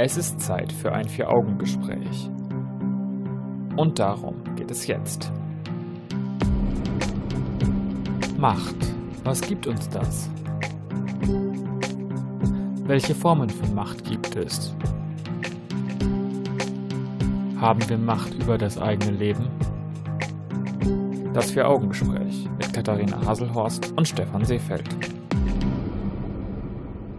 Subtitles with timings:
[0.00, 2.30] Es ist Zeit für ein Vier-Augen-Gespräch.
[3.76, 5.32] Und darum geht es jetzt.
[8.38, 8.76] Macht.
[9.24, 10.30] Was gibt uns das?
[12.84, 14.72] Welche Formen von Macht gibt es?
[17.60, 19.48] Haben wir Macht über das eigene Leben?
[21.34, 25.17] Das Vier-Augen-Gespräch mit Katharina Haselhorst und Stefan Seefeld.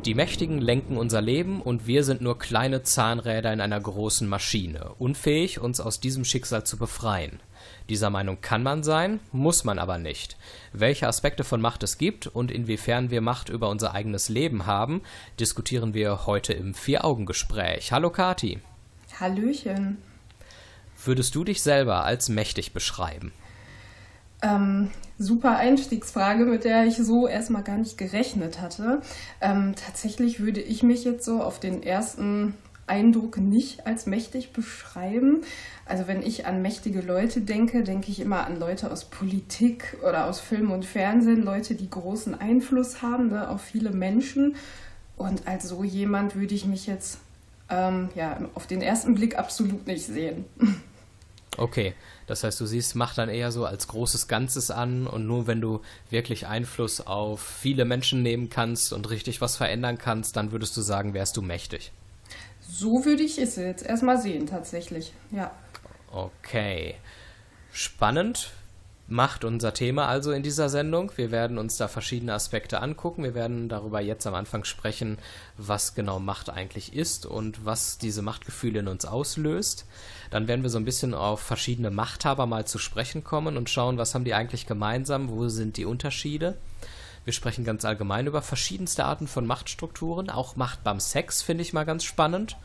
[0.10, 4.96] Die Mächtigen lenken unser Leben und wir sind nur kleine Zahnräder in einer großen Maschine,
[4.98, 7.40] unfähig, uns aus diesem Schicksal zu befreien.
[7.90, 10.36] Dieser Meinung kann man sein, muss man aber nicht.
[10.74, 15.04] Welche Aspekte von Macht es gibt und inwiefern wir Macht über unser eigenes Leben haben,
[15.40, 17.92] diskutieren wir heute im Vier-Augen-Gespräch.
[17.92, 18.62] Hallo Kati.
[19.20, 20.00] Hallöchen.
[21.06, 23.32] Würdest du dich selber als mächtig beschreiben?
[24.42, 29.02] Ähm, super Einstiegsfrage, mit der ich so erstmal gar nicht gerechnet hatte.
[29.42, 32.54] Ähm, tatsächlich würde ich mich jetzt so auf den ersten
[32.88, 35.42] Eindruck nicht als mächtig beschreiben.
[35.86, 40.26] Also wenn ich an mächtige Leute denke, denke ich immer an Leute aus Politik oder
[40.26, 44.56] aus Film und Fernsehen, Leute, die großen Einfluss haben ne, auf viele Menschen.
[45.18, 47.20] Und als so jemand würde ich mich jetzt
[47.70, 50.46] ähm, ja, auf den ersten Blick absolut nicht sehen.
[51.60, 51.94] Okay,
[52.26, 55.60] das heißt, du siehst Macht dann eher so als großes Ganzes an und nur wenn
[55.60, 60.78] du wirklich Einfluss auf viele Menschen nehmen kannst und richtig was verändern kannst, dann würdest
[60.78, 61.92] du sagen, wärst du mächtig.
[62.62, 65.52] So würde ich es jetzt erstmal sehen, tatsächlich, ja.
[66.12, 66.96] Okay.
[67.74, 68.52] Spannend.
[69.12, 71.12] Macht unser Thema also in dieser Sendung.
[71.16, 73.24] Wir werden uns da verschiedene Aspekte angucken.
[73.24, 75.18] Wir werden darüber jetzt am Anfang sprechen,
[75.58, 79.88] was genau Macht eigentlich ist und was diese Machtgefühle in uns auslöst.
[80.30, 83.98] Dann werden wir so ein bisschen auf verschiedene Machthaber mal zu sprechen kommen und schauen,
[83.98, 86.56] was haben die eigentlich gemeinsam, wo sind die Unterschiede.
[87.26, 90.30] Wir sprechen ganz allgemein über verschiedenste Arten von Machtstrukturen.
[90.30, 92.58] Auch Macht beim Sex finde ich mal ganz spannend.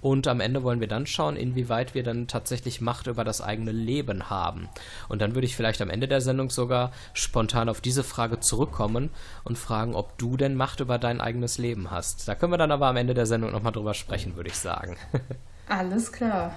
[0.00, 3.72] Und am Ende wollen wir dann schauen, inwieweit wir dann tatsächlich Macht über das eigene
[3.72, 4.68] Leben haben.
[5.08, 9.10] Und dann würde ich vielleicht am Ende der Sendung sogar spontan auf diese Frage zurückkommen
[9.44, 12.28] und fragen, ob du denn Macht über dein eigenes Leben hast.
[12.28, 14.96] Da können wir dann aber am Ende der Sendung nochmal drüber sprechen, würde ich sagen.
[15.68, 16.56] Alles klar.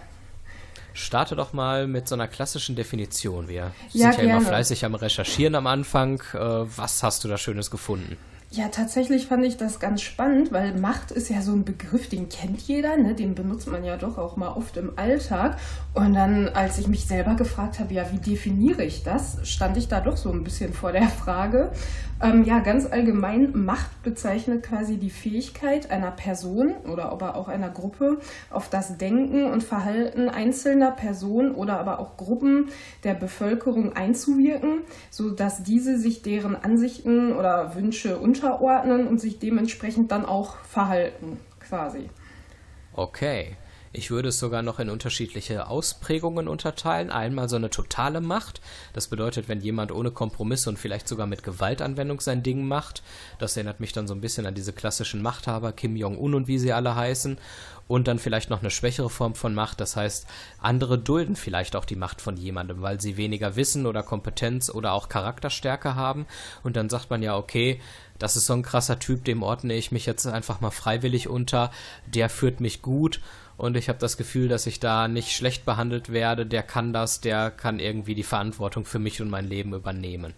[0.94, 3.48] Starte doch mal mit so einer klassischen Definition.
[3.48, 4.46] Wir Ja, sind ja immer gerne.
[4.46, 6.22] fleißig am Recherchieren am Anfang.
[6.34, 8.18] Äh, was hast du da Schönes gefunden?
[8.54, 12.28] Ja, tatsächlich fand ich das ganz spannend, weil Macht ist ja so ein Begriff, den
[12.28, 13.16] kennt jeder, ne?
[13.16, 15.58] den benutzt man ja doch auch mal oft im Alltag.
[15.94, 19.88] Und dann, als ich mich selber gefragt habe, ja, wie definiere ich das, stand ich
[19.88, 21.72] da doch so ein bisschen vor der Frage.
[22.22, 27.70] Ähm, ja, ganz allgemein, Macht bezeichnet quasi die Fähigkeit einer Person oder aber auch einer
[27.70, 28.20] Gruppe
[28.52, 32.70] auf das Denken und Verhalten einzelner Personen oder aber auch Gruppen
[33.04, 40.26] der Bevölkerung einzuwirken, sodass diese sich deren Ansichten oder Wünsche unterordnen und sich dementsprechend dann
[40.26, 42.10] auch verhalten, quasi.
[42.94, 43.56] Okay.
[43.94, 47.10] Ich würde es sogar noch in unterschiedliche Ausprägungen unterteilen.
[47.10, 48.62] Einmal so eine totale Macht.
[48.94, 53.04] Das bedeutet, wenn jemand ohne Kompromisse und vielleicht sogar mit Gewaltanwendung sein Ding macht.
[53.38, 56.58] Das erinnert mich dann so ein bisschen an diese klassischen Machthaber, Kim Jong-un und wie
[56.58, 57.38] sie alle heißen.
[57.90, 59.82] Und dann vielleicht noch eine schwächere Form von Macht.
[59.82, 60.26] Das heißt,
[60.60, 64.94] andere dulden vielleicht auch die Macht von jemandem, weil sie weniger Wissen oder Kompetenz oder
[64.94, 66.26] auch Charakterstärke haben.
[66.64, 67.82] Und dann sagt man ja, okay,
[68.22, 71.72] das ist so ein krasser Typ, dem ordne ich mich jetzt einfach mal freiwillig unter.
[72.06, 73.20] Der führt mich gut
[73.58, 76.46] und ich habe das Gefühl, dass ich da nicht schlecht behandelt werde.
[76.46, 80.34] Der kann das, der kann irgendwie die Verantwortung für mich und mein Leben übernehmen.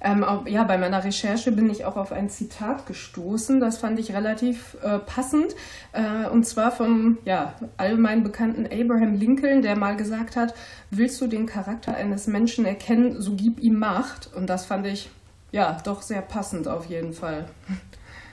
[0.00, 3.98] Ähm, auch, ja, bei meiner Recherche bin ich auch auf ein Zitat gestoßen, das fand
[3.98, 5.54] ich relativ äh, passend,
[5.92, 10.54] äh, und zwar vom ja, allgemein bekannten Abraham Lincoln, der mal gesagt hat,
[10.90, 14.30] willst du den Charakter eines Menschen erkennen, so gib ihm Macht.
[14.34, 15.10] Und das fand ich
[15.52, 17.48] ja doch sehr passend auf jeden Fall.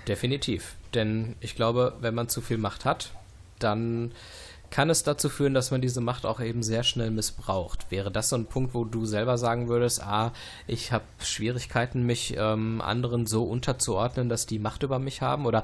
[0.07, 0.75] Definitiv.
[0.93, 3.11] Denn ich glaube, wenn man zu viel Macht hat,
[3.59, 4.11] dann
[4.71, 7.91] kann es dazu führen, dass man diese Macht auch eben sehr schnell missbraucht.
[7.91, 10.33] Wäre das so ein Punkt, wo du selber sagen würdest, ah,
[10.67, 15.45] ich habe Schwierigkeiten, mich ähm, anderen so unterzuordnen, dass die Macht über mich haben?
[15.45, 15.63] Oder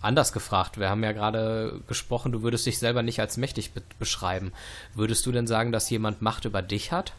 [0.00, 3.82] anders gefragt, wir haben ja gerade gesprochen, du würdest dich selber nicht als mächtig be
[3.98, 4.52] beschreiben.
[4.94, 7.12] Würdest du denn sagen, dass jemand Macht über dich hat?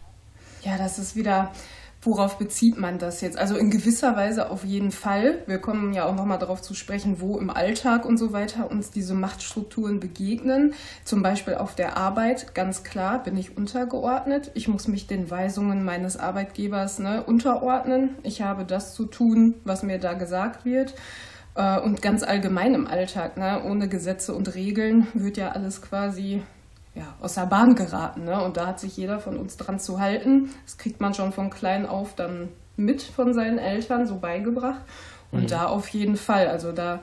[0.63, 1.53] Ja, das ist wieder,
[2.01, 3.37] worauf bezieht man das jetzt?
[3.37, 5.43] Also in gewisser Weise auf jeden Fall.
[5.47, 8.89] Wir kommen ja auch nochmal darauf zu sprechen, wo im Alltag und so weiter uns
[8.91, 10.73] diese Machtstrukturen begegnen.
[11.03, 14.51] Zum Beispiel auf der Arbeit, ganz klar, bin ich untergeordnet.
[14.53, 18.15] Ich muss mich den Weisungen meines Arbeitgebers ne, unterordnen.
[18.23, 20.95] Ich habe das zu tun, was mir da gesagt wird.
[21.55, 23.61] Äh, Und ganz allgemein im Alltag, ne?
[23.65, 26.43] ohne Gesetze und Regeln wird ja alles quasi
[26.95, 28.25] ja, aus der Bahn geraten.
[28.25, 28.43] Ne?
[28.43, 30.49] Und da hat sich jeder von uns dran zu halten.
[30.65, 34.81] Das kriegt man schon von klein auf dann mit von seinen Eltern so beigebracht.
[35.31, 37.01] Und da auf jeden Fall, also da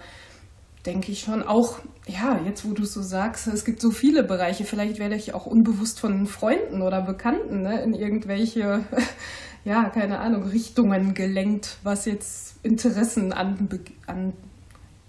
[0.87, 1.43] denke ich schon.
[1.43, 4.65] Auch, ja, jetzt wo du es so sagst, es gibt so viele Bereiche.
[4.65, 8.85] Vielleicht werde ich auch unbewusst von Freunden oder Bekannten ne, in irgendwelche,
[9.65, 13.69] ja, keine Ahnung, Richtungen gelenkt, was jetzt Interessen an,
[14.07, 14.33] an,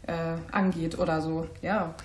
[0.06, 1.48] äh, angeht oder so.
[1.62, 1.96] Ja.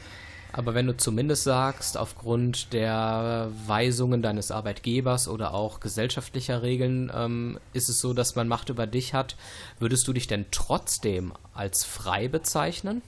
[0.52, 7.58] Aber wenn du zumindest sagst, aufgrund der Weisungen deines Arbeitgebers oder auch gesellschaftlicher Regeln ähm,
[7.72, 9.36] ist es so, dass man Macht über dich hat,
[9.78, 13.00] würdest du dich denn trotzdem als frei bezeichnen?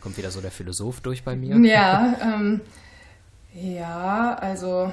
[0.00, 1.56] Kommt wieder so der Philosoph durch bei mir?
[1.58, 2.60] Ja, ähm,
[3.52, 4.92] ja, also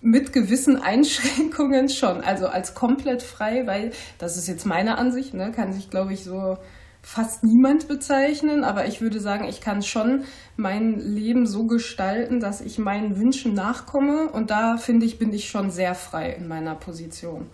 [0.00, 2.22] mit gewissen Einschränkungen schon.
[2.22, 6.24] Also als komplett frei, weil das ist jetzt meine Ansicht, ne, kann sich, glaube ich,
[6.24, 6.56] so
[7.02, 10.24] fast niemand bezeichnen, aber ich würde sagen, ich kann schon
[10.56, 15.48] mein Leben so gestalten, dass ich meinen Wünschen nachkomme und da finde ich, bin ich
[15.48, 17.46] schon sehr frei in meiner Position.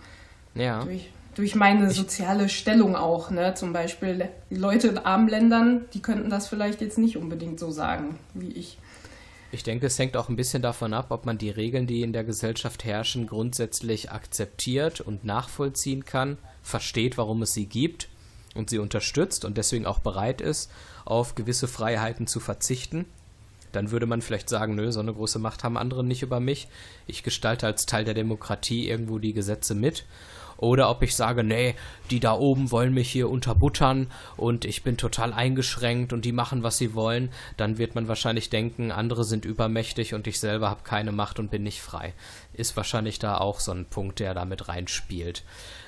[0.55, 0.83] Ja.
[0.83, 3.53] Durch, durch meine soziale Stellung auch, ne?
[3.53, 7.71] Zum Beispiel die Leute in armen Ländern, die könnten das vielleicht jetzt nicht unbedingt so
[7.71, 8.77] sagen wie ich.
[9.51, 12.11] Ich denke, es hängt auch ein bisschen davon ab, ob man die Regeln, die in
[12.11, 18.09] der Gesellschaft herrschen, grundsätzlich akzeptiert und nachvollziehen kann, versteht, warum es sie gibt
[18.55, 20.71] und sie unterstützt und deswegen auch bereit ist,
[21.05, 23.05] auf gewisse Freiheiten zu verzichten,
[23.71, 26.67] dann würde man vielleicht sagen, nö, so eine große Macht haben andere nicht über mich.
[27.07, 30.05] Ich gestalte als Teil der Demokratie irgendwo die Gesetze mit.
[30.57, 31.75] Oder ob ich sage, nee,
[32.11, 34.07] die da oben wollen mich hier unterbuttern
[34.37, 38.49] und ich bin total eingeschränkt und die machen, was sie wollen, dann wird man wahrscheinlich
[38.49, 42.13] denken, andere sind übermächtig und ich selber habe keine Macht und bin nicht frei.
[42.53, 45.43] Ist wahrscheinlich da auch so ein Punkt, der da mit reinspielt.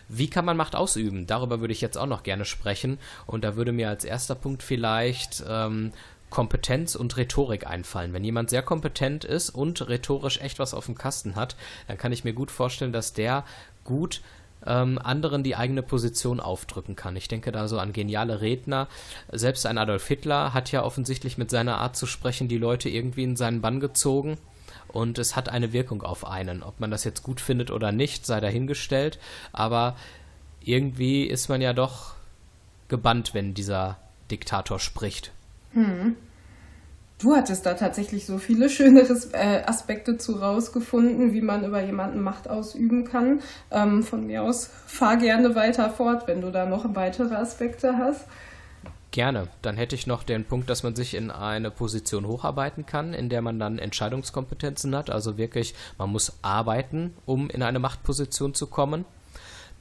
[0.09, 1.27] Wie kann man Macht ausüben?
[1.27, 2.97] Darüber würde ich jetzt auch noch gerne sprechen.
[3.25, 5.91] Und da würde mir als erster Punkt vielleicht ähm,
[6.29, 8.13] Kompetenz und Rhetorik einfallen.
[8.13, 11.55] Wenn jemand sehr kompetent ist und rhetorisch echt was auf dem Kasten hat,
[11.87, 13.45] dann kann ich mir gut vorstellen, dass der
[13.83, 14.21] gut
[14.65, 17.15] ähm, anderen die eigene Position aufdrücken kann.
[17.15, 18.87] Ich denke da so an geniale Redner.
[19.31, 23.23] Selbst ein Adolf Hitler hat ja offensichtlich mit seiner Art zu sprechen die Leute irgendwie
[23.23, 24.37] in seinen Bann gezogen
[24.87, 26.63] und es hat eine Wirkung auf einen.
[26.63, 29.19] Ob man das jetzt gut findet oder nicht, sei dahingestellt,
[29.51, 29.95] aber
[30.61, 32.15] irgendwie ist man ja doch
[32.87, 33.97] gebannt, wenn dieser
[34.31, 35.31] Diktator spricht.
[35.73, 36.15] Hm.
[37.19, 39.01] Du hattest da tatsächlich so viele schöne
[39.33, 43.41] äh, Aspekte zu rausgefunden, wie man über jemanden Macht ausüben kann.
[43.71, 48.25] Ähm, von mir aus fahr gerne weiter fort, wenn du da noch weitere Aspekte hast.
[49.11, 49.47] Gerne.
[49.61, 53.29] Dann hätte ich noch den Punkt, dass man sich in eine Position hocharbeiten kann, in
[53.29, 55.09] der man dann Entscheidungskompetenzen hat.
[55.09, 59.05] Also wirklich, man muss arbeiten, um in eine Machtposition zu kommen.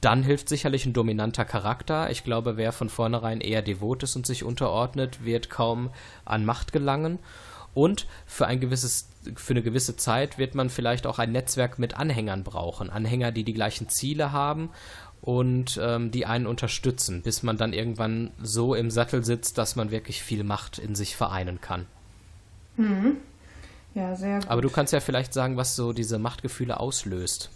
[0.01, 2.11] Dann hilft sicherlich ein dominanter Charakter.
[2.11, 5.89] Ich glaube, wer von vornherein eher devot ist und sich unterordnet, wird kaum
[6.23, 7.19] an Macht gelangen.
[7.73, 11.95] Und für ein gewisses, für eine gewisse Zeit wird man vielleicht auch ein Netzwerk mit
[11.95, 12.89] Anhängern brauchen.
[12.89, 14.69] Anhänger, die die gleichen Ziele haben
[15.21, 19.91] und ähm, die einen unterstützen, bis man dann irgendwann so im Sattel sitzt, dass man
[19.91, 21.85] wirklich viel Macht in sich vereinen kann.
[22.77, 23.17] Mhm.
[23.93, 24.49] Ja, sehr gut.
[24.49, 27.49] Aber du kannst ja vielleicht sagen, was so diese Machtgefühle auslöst.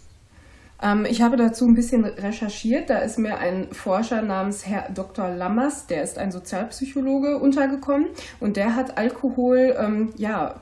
[0.82, 2.90] Ähm, ich habe dazu ein bisschen recherchiert.
[2.90, 5.28] Da ist mir ein Forscher namens Herr Dr.
[5.28, 8.08] Lammers, der ist ein Sozialpsychologe, untergekommen
[8.40, 10.56] und der hat Alkohol ähm, ja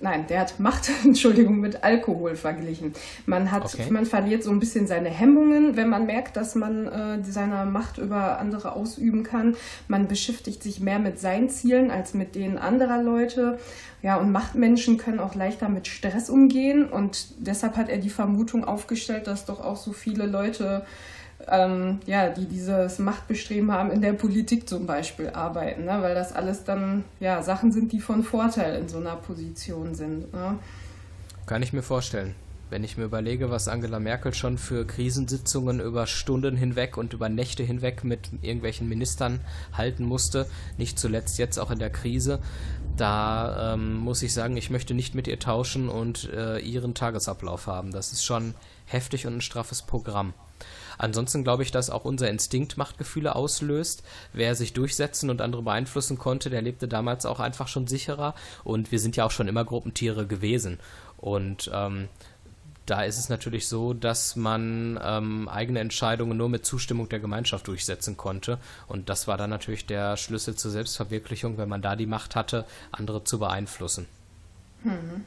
[0.00, 2.94] nein, der hat Macht, Entschuldigung, mit Alkohol verglichen.
[3.26, 3.90] Man hat, okay.
[3.90, 7.98] man verliert so ein bisschen seine Hemmungen, wenn man merkt, dass man äh, seine Macht
[7.98, 9.56] über andere ausüben kann.
[9.88, 13.58] Man beschäftigt sich mehr mit seinen Zielen als mit denen anderer Leute.
[14.02, 18.64] Ja, und Machtmenschen können auch leichter mit Stress umgehen und deshalb hat er die Vermutung
[18.64, 20.84] aufgestellt, dass doch auch so viele Leute
[21.46, 25.98] ähm, ja, die dieses Machtbestreben haben, in der Politik zum Beispiel arbeiten, ne?
[26.00, 30.32] weil das alles dann ja, Sachen sind, die von Vorteil in so einer Position sind.
[30.32, 30.58] Ne?
[31.46, 32.34] Kann ich mir vorstellen.
[32.70, 37.30] Wenn ich mir überlege, was Angela Merkel schon für Krisensitzungen über Stunden hinweg und über
[37.30, 39.40] Nächte hinweg mit irgendwelchen Ministern
[39.72, 42.40] halten musste, nicht zuletzt jetzt auch in der Krise,
[42.98, 47.68] da ähm, muss ich sagen, ich möchte nicht mit ihr tauschen und äh, ihren Tagesablauf
[47.68, 47.90] haben.
[47.90, 48.52] Das ist schon
[48.84, 50.34] heftig und ein straffes Programm.
[50.98, 54.02] Ansonsten glaube ich, dass auch unser Instinkt Machtgefühle auslöst.
[54.32, 58.34] Wer sich durchsetzen und andere beeinflussen konnte, der lebte damals auch einfach schon sicherer.
[58.64, 60.78] Und wir sind ja auch schon immer Gruppentiere gewesen.
[61.16, 62.08] Und ähm,
[62.88, 67.68] da ist es natürlich so, dass man ähm, eigene Entscheidungen nur mit Zustimmung der Gemeinschaft
[67.68, 68.58] durchsetzen konnte.
[68.86, 72.64] Und das war dann natürlich der Schlüssel zur Selbstverwirklichung, wenn man da die Macht hatte,
[72.90, 74.06] andere zu beeinflussen.
[74.82, 75.24] Hm.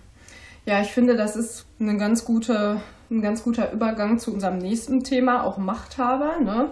[0.66, 5.04] Ja, ich finde, das ist eine ganz gute, ein ganz guter Übergang zu unserem nächsten
[5.04, 6.40] Thema, auch Machthaber.
[6.40, 6.70] Ne?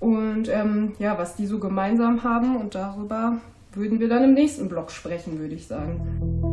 [0.00, 3.38] Und ähm, ja, was die so gemeinsam haben und darüber
[3.74, 6.51] würden wir dann im nächsten Blog sprechen, würde ich sagen.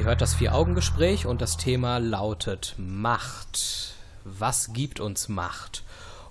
[0.00, 3.92] Ihr hört das Vier-Augen-Gespräch und das Thema lautet Macht.
[4.24, 5.84] Was gibt uns Macht?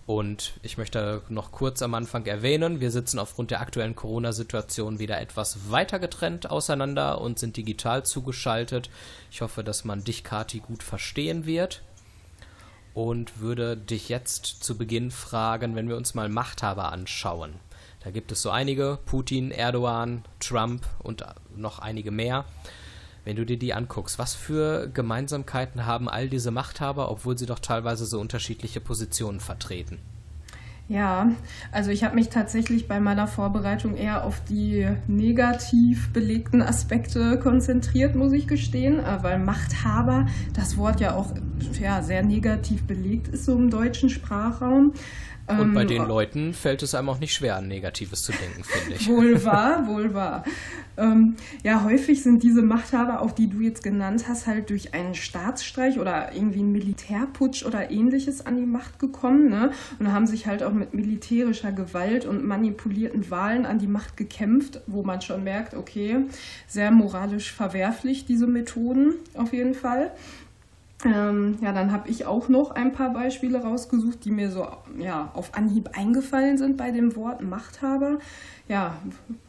[0.07, 5.21] Und ich möchte noch kurz am Anfang erwähnen, wir sitzen aufgrund der aktuellen Corona-Situation wieder
[5.21, 8.89] etwas weiter getrennt auseinander und sind digital zugeschaltet.
[9.29, 11.83] Ich hoffe, dass man dich, Kati, gut verstehen wird.
[12.95, 17.53] Und würde dich jetzt zu Beginn fragen, wenn wir uns mal Machthaber anschauen.
[18.03, 21.23] Da gibt es so einige, Putin, Erdogan, Trump und
[21.55, 22.45] noch einige mehr.
[23.25, 27.59] Wenn du dir die anguckst, was für Gemeinsamkeiten haben all diese Machthaber, obwohl sie doch
[27.59, 29.99] teilweise so unterschiedliche Positionen vertreten?
[30.89, 31.31] Ja,
[31.71, 38.15] also ich habe mich tatsächlich bei meiner Vorbereitung eher auf die negativ belegten Aspekte konzentriert,
[38.15, 41.35] muss ich gestehen, äh, weil Machthaber, das Wort ja auch
[41.79, 44.93] ja, sehr negativ belegt ist so im deutschen Sprachraum.
[45.49, 48.63] Und bei ähm, den Leuten fällt es einem auch nicht schwer, an Negatives zu denken,
[48.63, 49.07] finde ich.
[49.07, 50.43] Wohl wahr, wohl wahr.
[50.97, 55.15] Ähm, ja, häufig sind diese Machthaber, auch die du jetzt genannt hast, halt durch einen
[55.15, 59.71] Staatsstreich oder irgendwie einen Militärputsch oder ähnliches an die Macht gekommen ne?
[59.97, 64.81] und haben sich halt auch mit militärischer Gewalt und manipulierten Wahlen an die Macht gekämpft,
[64.87, 66.17] wo man schon merkt, okay,
[66.67, 70.11] sehr moralisch verwerflich diese Methoden auf jeden Fall.
[71.05, 75.31] Ähm, ja, dann habe ich auch noch ein paar Beispiele rausgesucht, die mir so ja,
[75.33, 78.19] auf Anhieb eingefallen sind bei dem Wort Machthaber.
[78.67, 78.97] Ja,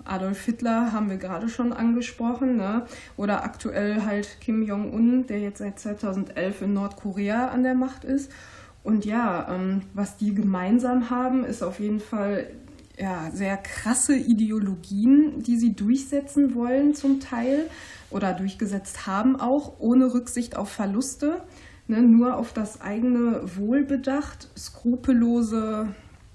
[0.05, 2.87] Adolf Hitler haben wir gerade schon angesprochen, ne?
[3.17, 8.31] oder aktuell halt Kim Jong-un, der jetzt seit 2011 in Nordkorea an der Macht ist.
[8.85, 12.47] Und ja, ähm, was die gemeinsam haben, ist auf jeden Fall
[12.97, 17.67] ja, sehr krasse Ideologien, die sie durchsetzen wollen zum Teil
[18.11, 21.43] oder durchgesetzt haben, auch ohne Rücksicht auf Verluste,
[21.87, 25.89] ne, nur auf das eigene Wohl bedacht, skrupellose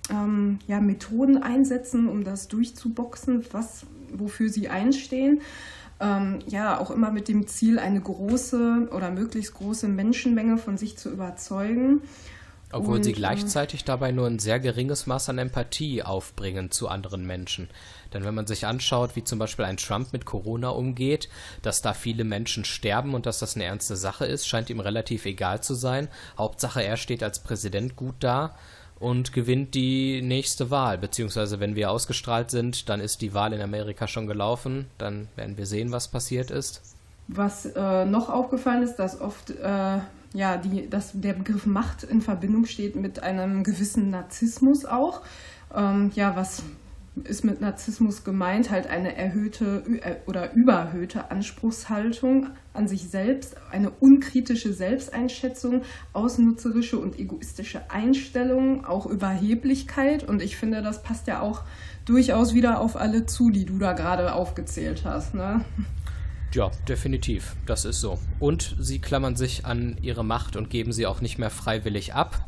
[0.10, 5.42] ähm, ja, Methoden einsetzen, um das durchzuboxen, was, wofür sie einstehen.
[6.00, 10.98] Ähm, ja, auch immer mit dem Ziel, eine große oder möglichst große Menschenmenge von sich
[10.98, 12.02] zu überzeugen.
[12.76, 16.90] Obwohl und, sie äh, gleichzeitig dabei nur ein sehr geringes Maß an Empathie aufbringen zu
[16.90, 17.70] anderen Menschen.
[18.14, 21.30] Denn wenn man sich anschaut, wie zum Beispiel ein Trump mit Corona umgeht,
[21.62, 25.26] dass da viele Menschen sterben und dass das eine ernste Sache ist, scheint ihm relativ
[25.26, 26.10] egal zu sein.
[26.38, 28.56] Hauptsache, er steht als Präsident gut da
[29.00, 30.98] und gewinnt die nächste Wahl.
[30.98, 34.88] Beziehungsweise, wenn wir ausgestrahlt sind, dann ist die Wahl in Amerika schon gelaufen.
[34.98, 36.82] Dann werden wir sehen, was passiert ist.
[37.28, 39.98] Was äh, noch aufgefallen ist, dass oft äh,
[40.34, 45.22] ja, die, dass der Begriff Macht in Verbindung steht mit einem gewissen Narzissmus auch.
[45.74, 46.64] Ähm, ja, was
[47.24, 48.70] ist mit Narzissmus gemeint?
[48.70, 57.18] Halt eine erhöhte äh, oder überhöhte Anspruchshaltung an sich selbst, eine unkritische Selbsteinschätzung, ausnutzerische und
[57.18, 60.24] egoistische Einstellung, auch Überheblichkeit.
[60.24, 61.64] Und ich finde, das passt ja auch
[62.06, 65.34] durchaus wieder auf alle zu, die du da gerade aufgezählt hast.
[65.34, 65.64] Ne?
[66.56, 67.54] Ja, definitiv.
[67.66, 68.18] Das ist so.
[68.40, 72.48] Und sie klammern sich an ihre Macht und geben sie auch nicht mehr freiwillig ab.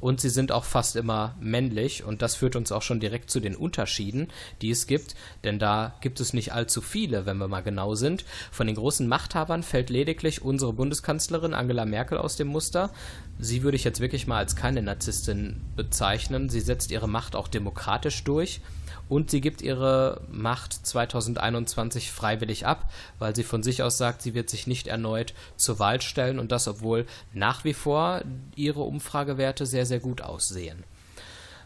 [0.00, 2.02] Und sie sind auch fast immer männlich.
[2.02, 4.26] Und das führt uns auch schon direkt zu den Unterschieden,
[4.60, 5.14] die es gibt.
[5.44, 8.24] Denn da gibt es nicht allzu viele, wenn wir mal genau sind.
[8.50, 12.90] Von den großen Machthabern fällt lediglich unsere Bundeskanzlerin Angela Merkel aus dem Muster.
[13.38, 16.48] Sie würde ich jetzt wirklich mal als keine Narzisstin bezeichnen.
[16.48, 18.60] Sie setzt ihre Macht auch demokratisch durch.
[19.08, 24.34] Und sie gibt ihre Macht 2021 freiwillig ab, weil sie von sich aus sagt, sie
[24.34, 28.22] wird sich nicht erneut zur Wahl stellen und das, obwohl nach wie vor
[28.54, 30.84] ihre Umfragewerte sehr, sehr gut aussehen.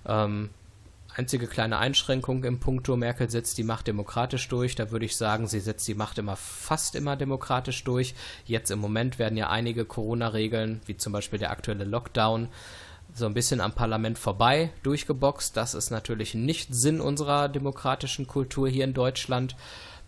[0.06, 0.50] Ähm,
[1.14, 4.74] einzige kleine Einschränkung im Punkto, Merkel setzt die Macht demokratisch durch.
[4.74, 8.14] Da würde ich sagen, sie setzt die Macht immer fast immer demokratisch durch.
[8.46, 12.48] Jetzt im Moment werden ja einige Corona-Regeln, wie zum Beispiel der aktuelle Lockdown,
[13.14, 15.56] so ein bisschen am Parlament vorbei durchgeboxt.
[15.56, 19.56] Das ist natürlich nicht Sinn unserer demokratischen Kultur hier in Deutschland.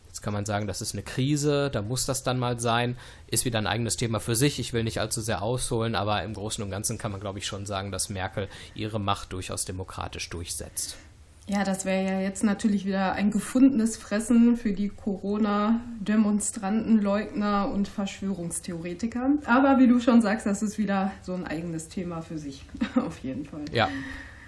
[0.06, 2.96] Jetzt kann man sagen, das ist eine Krise, da muss das dann mal sein.
[3.26, 4.60] Ist wieder ein eigenes Thema für sich.
[4.60, 7.46] Ich will nicht allzu sehr ausholen, aber im Großen und Ganzen kann man, glaube ich,
[7.46, 10.96] schon sagen, dass Merkel ihre Macht durchaus demokratisch durchsetzt.
[11.46, 17.86] Ja, das wäre ja jetzt natürlich wieder ein gefundenes Fressen für die Corona-Demonstranten, Leugner und
[17.86, 19.32] Verschwörungstheoretiker.
[19.44, 22.64] Aber wie du schon sagst, das ist wieder so ein eigenes Thema für sich,
[22.96, 23.66] auf jeden Fall.
[23.72, 23.90] Ja.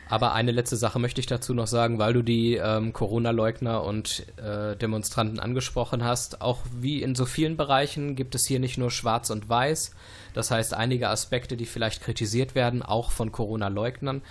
[0.08, 4.24] Aber eine letzte Sache möchte ich dazu noch sagen, weil du die ähm, Corona-Leugner und
[4.36, 6.40] äh, Demonstranten angesprochen hast.
[6.40, 9.90] Auch wie in so vielen Bereichen gibt es hier nicht nur Schwarz und Weiß.
[10.32, 14.22] Das heißt, einige Aspekte, die vielleicht kritisiert werden, auch von Corona-Leugnern,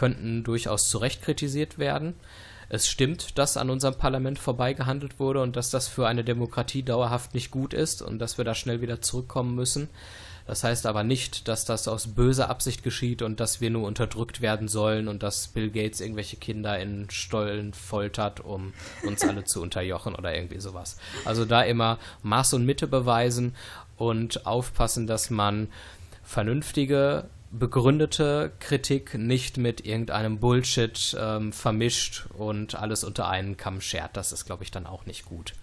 [0.00, 2.14] könnten durchaus zu Recht kritisiert werden.
[2.70, 7.34] Es stimmt, dass an unserem Parlament vorbeigehandelt wurde und dass das für eine Demokratie dauerhaft
[7.34, 9.90] nicht gut ist und dass wir da schnell wieder zurückkommen müssen.
[10.46, 14.40] Das heißt aber nicht, dass das aus böser Absicht geschieht und dass wir nur unterdrückt
[14.40, 19.60] werden sollen und dass Bill Gates irgendwelche Kinder in Stollen foltert, um uns alle zu
[19.60, 20.96] unterjochen oder irgendwie sowas.
[21.26, 23.54] Also da immer Maß und Mitte beweisen
[23.98, 25.68] und aufpassen, dass man
[26.22, 34.16] vernünftige begründete Kritik nicht mit irgendeinem Bullshit ähm, vermischt und alles unter einen Kamm schert.
[34.16, 35.54] Das ist, glaube ich, dann auch nicht gut.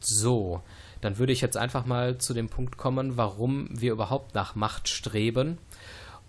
[0.00, 0.62] So,
[1.00, 4.88] dann würde ich jetzt einfach mal zu dem Punkt kommen, warum wir überhaupt nach Macht
[4.88, 5.58] streben.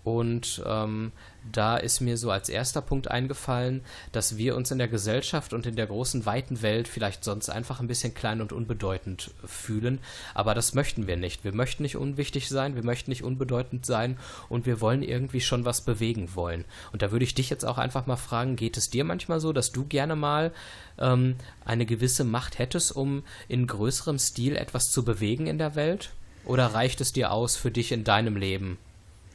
[0.02, 1.12] Und ähm,
[1.52, 5.66] da ist mir so als erster Punkt eingefallen, dass wir uns in der Gesellschaft und
[5.66, 9.98] in der großen, weiten Welt vielleicht sonst einfach ein bisschen klein und unbedeutend fühlen.
[10.34, 11.44] Aber das möchten wir nicht.
[11.44, 15.66] Wir möchten nicht unwichtig sein, wir möchten nicht unbedeutend sein und wir wollen irgendwie schon
[15.66, 16.64] was bewegen wollen.
[16.92, 19.52] Und da würde ich dich jetzt auch einfach mal fragen, geht es dir manchmal so,
[19.52, 20.52] dass du gerne mal
[20.98, 26.10] ähm, eine gewisse Macht hättest, um in größerem Stil etwas zu bewegen in der Welt?
[26.46, 28.78] Oder reicht es dir aus, für dich in deinem Leben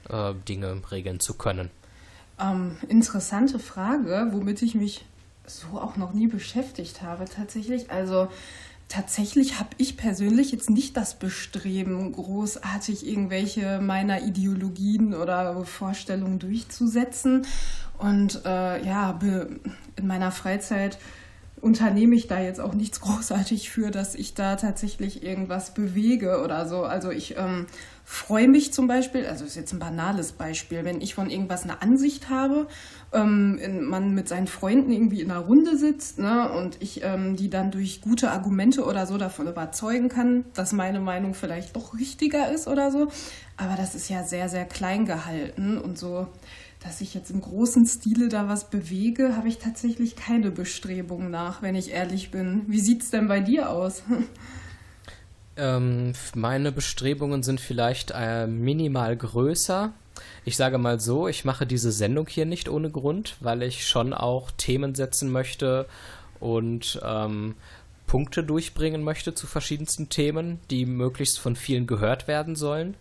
[0.09, 1.69] äh, Dinge regeln zu können?
[2.39, 5.05] Ähm, interessante Frage, womit ich mich
[5.47, 7.91] so auch noch nie beschäftigt habe tatsächlich.
[7.91, 8.27] Also
[8.87, 17.45] tatsächlich habe ich persönlich jetzt nicht das Bestreben, großartig irgendwelche meiner Ideologien oder Vorstellungen durchzusetzen.
[17.97, 19.19] Und äh, ja,
[19.95, 20.97] in meiner Freizeit
[21.65, 26.67] unternehme ich da jetzt auch nichts großartig für, dass ich da tatsächlich irgendwas bewege oder
[26.67, 26.83] so.
[26.83, 27.65] Also ich ähm,
[28.03, 31.81] freue mich zum Beispiel, also ist jetzt ein banales Beispiel, wenn ich von irgendwas eine
[31.81, 32.67] Ansicht habe,
[33.13, 37.49] ähm, man mit seinen Freunden irgendwie in einer Runde sitzt ne, und ich ähm, die
[37.49, 42.51] dann durch gute Argumente oder so davon überzeugen kann, dass meine Meinung vielleicht doch richtiger
[42.51, 43.07] ist oder so.
[43.57, 46.27] Aber das ist ja sehr, sehr klein gehalten und so
[46.85, 51.63] dass ich jetzt im großen Stile da was bewege, habe ich tatsächlich keine Bestrebungen nach,
[51.63, 52.61] wenn ich ehrlich bin.
[52.67, 54.03] Wie sieht es denn bei dir aus?
[55.57, 59.93] Ähm, meine Bestrebungen sind vielleicht äh, minimal größer.
[60.43, 64.13] Ich sage mal so, ich mache diese Sendung hier nicht ohne Grund, weil ich schon
[64.13, 65.87] auch Themen setzen möchte
[66.41, 67.55] und ähm,
[68.05, 72.95] Punkte durchbringen möchte zu verschiedensten Themen, die möglichst von vielen gehört werden sollen.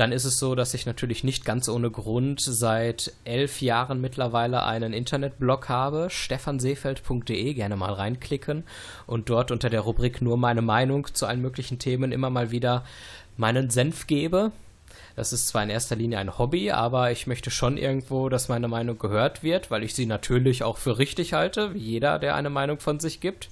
[0.00, 4.64] Dann ist es so, dass ich natürlich nicht ganz ohne Grund seit elf Jahren mittlerweile
[4.64, 8.64] einen Internetblog habe, stefanseefeld.de, gerne mal reinklicken
[9.06, 12.82] und dort unter der Rubrik nur meine Meinung zu allen möglichen Themen immer mal wieder
[13.36, 14.52] meinen Senf gebe.
[15.16, 18.68] Das ist zwar in erster Linie ein Hobby, aber ich möchte schon irgendwo, dass meine
[18.68, 22.48] Meinung gehört wird, weil ich sie natürlich auch für richtig halte, wie jeder, der eine
[22.48, 23.50] Meinung von sich gibt.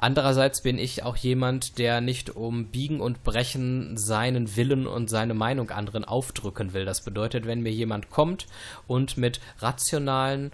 [0.00, 5.34] Andererseits bin ich auch jemand, der nicht um Biegen und Brechen seinen Willen und seine
[5.34, 6.84] Meinung anderen aufdrücken will.
[6.84, 8.46] Das bedeutet, wenn mir jemand kommt
[8.86, 10.52] und mit rationalen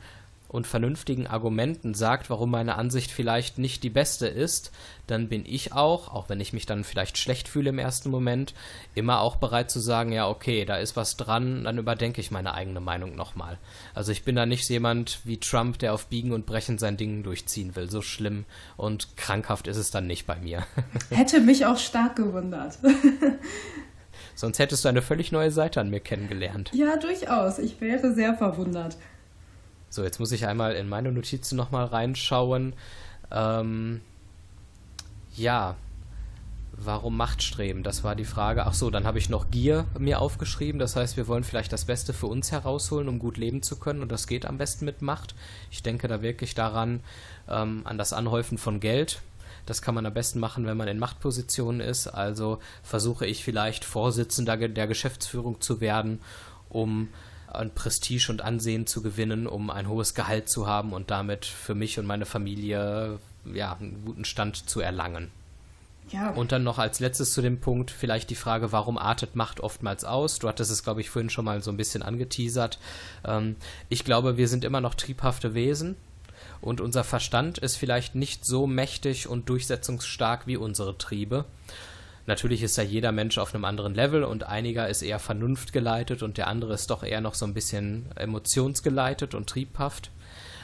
[0.49, 4.71] und vernünftigen Argumenten sagt, warum meine Ansicht vielleicht nicht die beste ist,
[5.07, 8.55] dann bin ich auch, auch wenn ich mich dann vielleicht schlecht fühle im ersten Moment,
[8.95, 12.55] immer auch bereit zu sagen, ja, okay, da ist was dran, dann überdenke ich meine
[12.55, 13.59] eigene Meinung nochmal.
[13.95, 17.23] Also ich bin da nicht jemand wie Trump, der auf Biegen und Brechen sein Ding
[17.23, 17.91] durchziehen will.
[17.91, 18.45] So schlimm
[18.77, 20.65] und krankhaft ist es dann nicht bei mir.
[21.11, 22.79] Hätte mich auch stark gewundert.
[24.37, 26.71] Sonst hättest du eine völlig neue Seite an mir kennengelernt.
[26.75, 27.59] Ja, durchaus.
[27.59, 28.97] Ich wäre sehr verwundert.
[29.95, 32.73] So, jetzt muss ich einmal in meine Notizen nochmal reinschauen.
[33.31, 34.01] Ähm,
[35.37, 35.77] ja,
[36.73, 37.85] warum Machtstreben?
[37.85, 38.67] Das war die Frage.
[38.67, 40.81] Ach so, dann habe ich noch Gier mir aufgeschrieben.
[40.81, 44.03] Das heißt, wir wollen vielleicht das Beste für uns herausholen, um gut leben zu können.
[44.03, 45.37] Und das geht am besten mit Macht.
[45.71, 46.99] Ich denke da wirklich daran,
[47.49, 49.23] ähm, an das Anhäufen von Geld.
[49.65, 52.09] Das kann man am besten machen, wenn man in Machtpositionen ist.
[52.09, 56.19] Also versuche ich vielleicht Vorsitzender der Geschäftsführung zu werden,
[56.69, 57.11] um
[57.55, 61.75] an Prestige und Ansehen zu gewinnen, um ein hohes Gehalt zu haben und damit für
[61.75, 63.19] mich und meine Familie
[63.53, 65.31] ja, einen guten Stand zu erlangen.
[66.11, 66.31] Ja.
[66.31, 70.05] Und dann noch als letztes zu dem Punkt vielleicht die Frage, warum artet Macht oftmals
[70.05, 70.39] aus?
[70.39, 72.79] Du hattest es, glaube ich, vorhin schon mal so ein bisschen angeteasert.
[73.25, 73.57] Ähm,
[73.89, 75.97] ich glaube, wir sind immer noch triebhafte Wesen
[76.61, 81.47] und unser Verstand ist vielleicht nicht so mächtig und durchsetzungsstark wie unsere Triebe.
[82.27, 86.39] Natürlich ist da jeder Mensch auf einem anderen Level und einiger ist eher vernunftgeleitet und
[86.39, 90.11] der andere ist doch eher noch so ein bisschen emotionsgeleitet und triebhaft.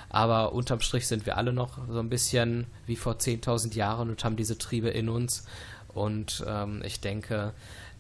[0.08, 4.24] Aber unterm Strich sind wir alle noch so ein bisschen wie vor 10.000 Jahren und
[4.24, 5.44] haben diese Triebe in uns.
[5.88, 7.52] Und ähm, ich denke,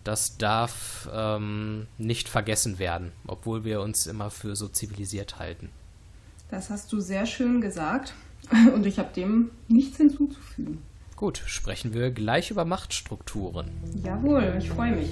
[0.04, 5.70] das darf ähm, nicht vergessen werden, obwohl wir uns immer für so zivilisiert halten.
[6.50, 8.14] Das hast du sehr schön gesagt
[8.74, 10.82] und ich habe dem nichts hinzuzufügen.
[11.20, 13.70] Gut, sprechen wir gleich über Machtstrukturen.
[14.02, 15.10] Jawohl, ich freue mich.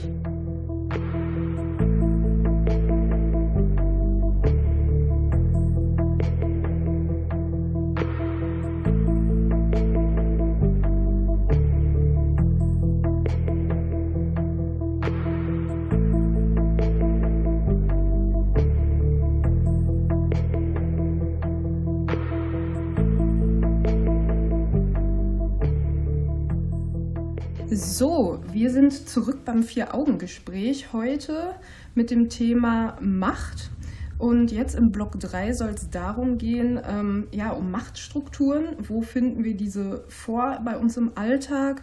[28.90, 31.54] Sind zurück beim Vier-Augen-Gespräch heute
[31.94, 33.70] mit dem Thema Macht.
[34.18, 38.76] Und jetzt im Block 3 soll es darum gehen, ähm, ja, um Machtstrukturen.
[38.78, 41.82] Wo finden wir diese vor bei uns im Alltag?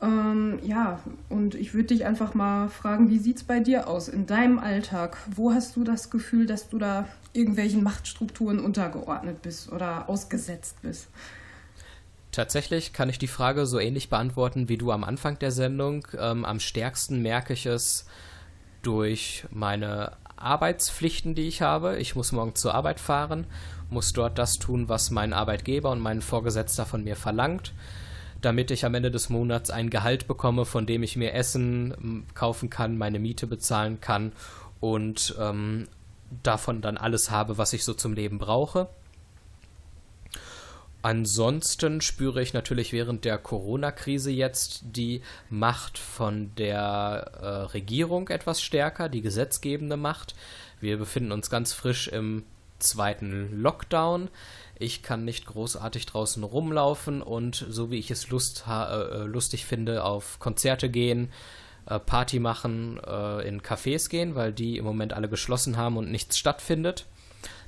[0.00, 4.08] Ähm, ja, und ich würde dich einfach mal fragen, wie sieht es bei dir aus
[4.08, 5.18] in deinem Alltag?
[5.34, 11.08] Wo hast du das Gefühl, dass du da irgendwelchen Machtstrukturen untergeordnet bist oder ausgesetzt bist?
[12.32, 16.06] Tatsächlich kann ich die Frage so ähnlich beantworten wie du am Anfang der Sendung.
[16.18, 18.06] Ähm, am stärksten merke ich es
[18.82, 21.98] durch meine Arbeitspflichten, die ich habe.
[21.98, 23.46] Ich muss morgen zur Arbeit fahren,
[23.90, 27.72] muss dort das tun, was mein Arbeitgeber und mein Vorgesetzter von mir verlangt,
[28.40, 32.70] damit ich am Ende des Monats ein Gehalt bekomme, von dem ich mir Essen kaufen
[32.70, 34.32] kann, meine Miete bezahlen kann
[34.80, 35.88] und ähm,
[36.42, 38.88] davon dann alles habe, was ich so zum Leben brauche.
[41.08, 48.60] Ansonsten spüre ich natürlich während der Corona-Krise jetzt die Macht von der äh, Regierung etwas
[48.60, 50.34] stärker, die gesetzgebende Macht.
[50.82, 52.44] Wir befinden uns ganz frisch im
[52.78, 54.28] zweiten Lockdown.
[54.78, 60.04] Ich kann nicht großartig draußen rumlaufen und so wie ich es Lust äh, lustig finde,
[60.04, 61.32] auf Konzerte gehen,
[61.86, 66.10] äh, Party machen, äh, in Cafés gehen, weil die im Moment alle geschlossen haben und
[66.10, 67.06] nichts stattfindet.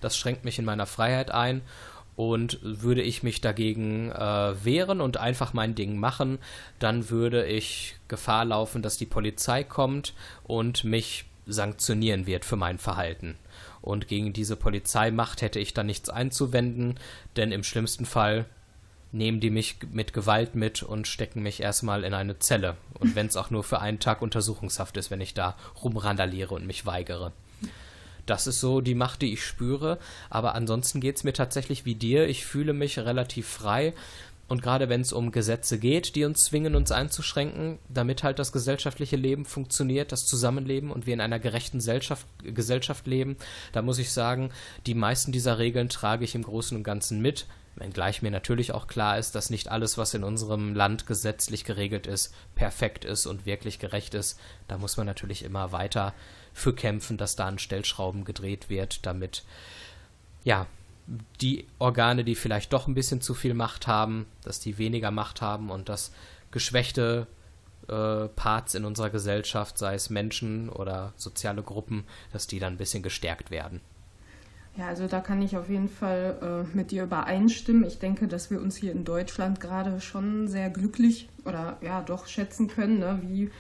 [0.03, 1.63] Das schränkt mich in meiner Freiheit ein
[2.21, 6.39] und würde ich mich dagegen äh, wehren und einfach mein Ding machen,
[6.79, 10.13] dann würde ich Gefahr laufen, dass die Polizei kommt
[10.45, 13.39] und mich sanktionieren wird für mein Verhalten.
[13.81, 17.01] Und gegen diese Polizeimacht hätte ich dann nichts einzuwenden,
[17.37, 18.45] denn im schlimmsten Fall
[19.13, 22.77] nehmen die mich mit Gewalt mit und stecken mich erstmal in eine Zelle.
[22.99, 26.67] Und wenn es auch nur für einen Tag Untersuchungshaft ist, wenn ich da rumrandaliere und
[26.67, 27.33] mich weigere.
[28.31, 29.99] Das ist so die Macht, die ich spüre.
[30.31, 32.29] Aber ansonsten geht es mir tatsächlich wie dir.
[32.29, 33.93] Ich fühle mich relativ frei.
[34.47, 38.53] Und gerade wenn es um Gesetze geht, die uns zwingen, uns einzuschränken, damit halt das
[38.53, 43.37] gesellschaftliche Leben funktioniert, das Zusammenleben und wir in einer gerechten Gesellschaft, Gesellschaft leben,
[43.73, 44.51] da muss ich sagen,
[44.87, 47.47] die meisten dieser Regeln trage ich im Großen und Ganzen mit.
[47.75, 52.07] Wenngleich mir natürlich auch klar ist, dass nicht alles, was in unserem Land gesetzlich geregelt
[52.07, 54.39] ist, perfekt ist und wirklich gerecht ist.
[54.69, 56.15] Da muss man natürlich immer weiter
[56.61, 59.45] für kämpfen, dass da an Stellschrauben gedreht wird, damit
[60.45, 60.67] ja
[61.41, 65.43] die Organe, die vielleicht doch ein bisschen zu viel Macht haben, dass die weniger Macht
[65.43, 66.13] haben und dass
[66.51, 67.27] geschwächte
[67.89, 72.79] äh, Parts in unserer Gesellschaft, sei es Menschen oder soziale Gruppen, dass die dann ein
[72.79, 73.81] bisschen gestärkt werden.
[74.77, 77.85] Ja, also da kann ich auf jeden Fall äh, mit dir übereinstimmen.
[77.85, 82.29] Ich denke, dass wir uns hier in Deutschland gerade schon sehr glücklich oder ja doch
[82.29, 83.51] schätzen können, ne, wie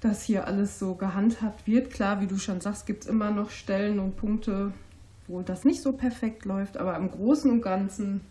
[0.00, 1.90] das hier alles so gehandhabt wird.
[1.90, 4.72] Klar, wie du schon sagst, gibt es immer noch Stellen und Punkte,
[5.28, 8.22] wo das nicht so perfekt läuft, aber im Großen und Ganzen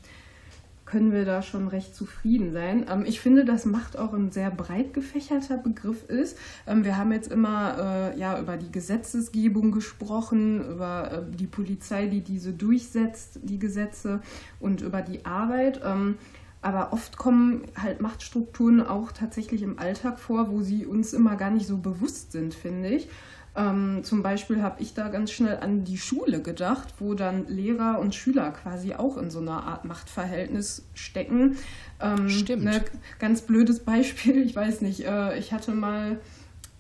[0.89, 2.86] können wir da schon recht zufrieden sein.
[2.89, 6.38] Ähm, ich finde, dass Macht auch ein sehr breit gefächerter Begriff ist.
[6.65, 12.08] Ähm, wir haben jetzt immer äh, ja, über die Gesetzesgebung gesprochen, über äh, die Polizei,
[12.08, 14.21] die diese durchsetzt, die Gesetze
[14.60, 15.82] und über die Arbeit.
[15.86, 16.17] Ähm,
[16.62, 21.52] aber oft kommen halt Machtstrukturen auch tatsächlich im Alltag vor, wo sie uns immer gar
[21.52, 23.08] nicht so bewusst sind, finde ich.
[23.56, 28.00] Ähm, zum Beispiel habe ich da ganz schnell an die Schule gedacht, wo dann Lehrer
[28.00, 31.58] und Schüler quasi auch in so einer Art Machtverhältnis stecken.
[32.00, 32.63] Ähm, Stimmt.
[32.63, 32.84] Ne,
[33.19, 36.19] ganz blödes Beispiel, ich weiß nicht, äh, ich hatte mal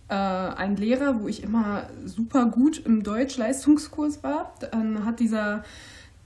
[0.09, 4.53] äh, einen Lehrer, wo ich immer super gut im Deutsch-Leistungskurs war.
[4.71, 5.63] Dann hat dieser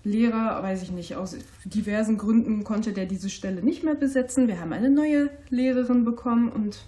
[0.03, 4.47] Lehrer, weiß ich nicht, aus diversen Gründen konnte der diese Stelle nicht mehr besetzen.
[4.47, 6.79] Wir haben eine neue Lehrerin bekommen und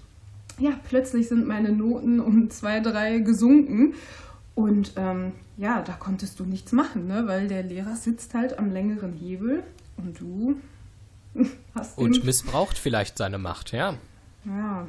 [0.57, 3.93] ja, plötzlich sind meine Noten um zwei, drei gesunken.
[4.53, 7.27] Und ähm, ja, da konntest du nichts machen, ne?
[7.27, 9.63] weil der Lehrer sitzt halt am längeren Hebel
[9.97, 10.55] und du
[11.75, 11.97] hast.
[11.97, 13.95] Und missbraucht vielleicht seine Macht, ja.
[14.45, 14.87] Ja.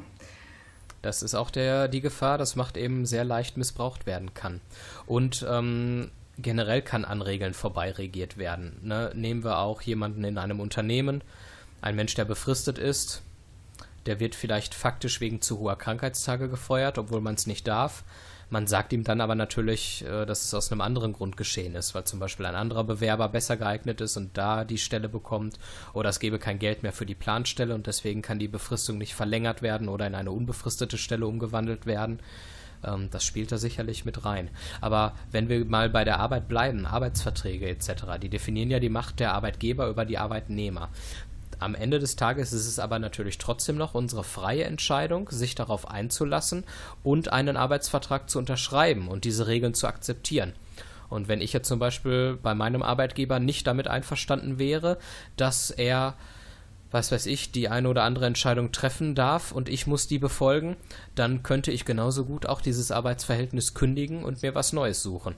[1.01, 4.61] Das ist auch der, die Gefahr, dass Macht eben sehr leicht missbraucht werden kann.
[5.05, 8.79] Und ähm, generell kann an Regeln vorbeiregiert werden.
[8.83, 9.11] Ne?
[9.15, 11.23] Nehmen wir auch jemanden in einem Unternehmen,
[11.81, 13.21] ein Mensch, der befristet ist,
[14.05, 18.03] der wird vielleicht faktisch wegen zu hoher Krankheitstage gefeuert, obwohl man es nicht darf.
[18.49, 21.93] Man sagt ihm dann aber natürlich, äh, dass es aus einem anderen Grund geschehen ist,
[21.93, 25.59] weil zum Beispiel ein anderer Bewerber besser geeignet ist und da die Stelle bekommt
[25.93, 29.15] oder es gebe kein Geld mehr für die Planstelle und deswegen kann die Befristung nicht
[29.15, 32.21] verlängert werden oder in eine unbefristete Stelle umgewandelt werden.
[32.83, 34.49] Ähm, das spielt da sicherlich mit rein.
[34.81, 39.19] Aber wenn wir mal bei der Arbeit bleiben, Arbeitsverträge etc., die definieren ja die Macht
[39.19, 40.89] der Arbeitgeber über die Arbeitnehmer.
[41.59, 45.89] Am Ende des Tages ist es aber natürlich trotzdem noch unsere freie Entscheidung, sich darauf
[45.89, 46.63] einzulassen
[47.03, 50.53] und einen Arbeitsvertrag zu unterschreiben und diese Regeln zu akzeptieren.
[51.09, 54.97] Und wenn ich jetzt zum Beispiel bei meinem Arbeitgeber nicht damit einverstanden wäre,
[55.35, 56.15] dass er
[56.91, 60.75] was weiß ich, die eine oder andere Entscheidung treffen darf und ich muss die befolgen,
[61.15, 65.35] dann könnte ich genauso gut auch dieses Arbeitsverhältnis kündigen und mir was Neues suchen.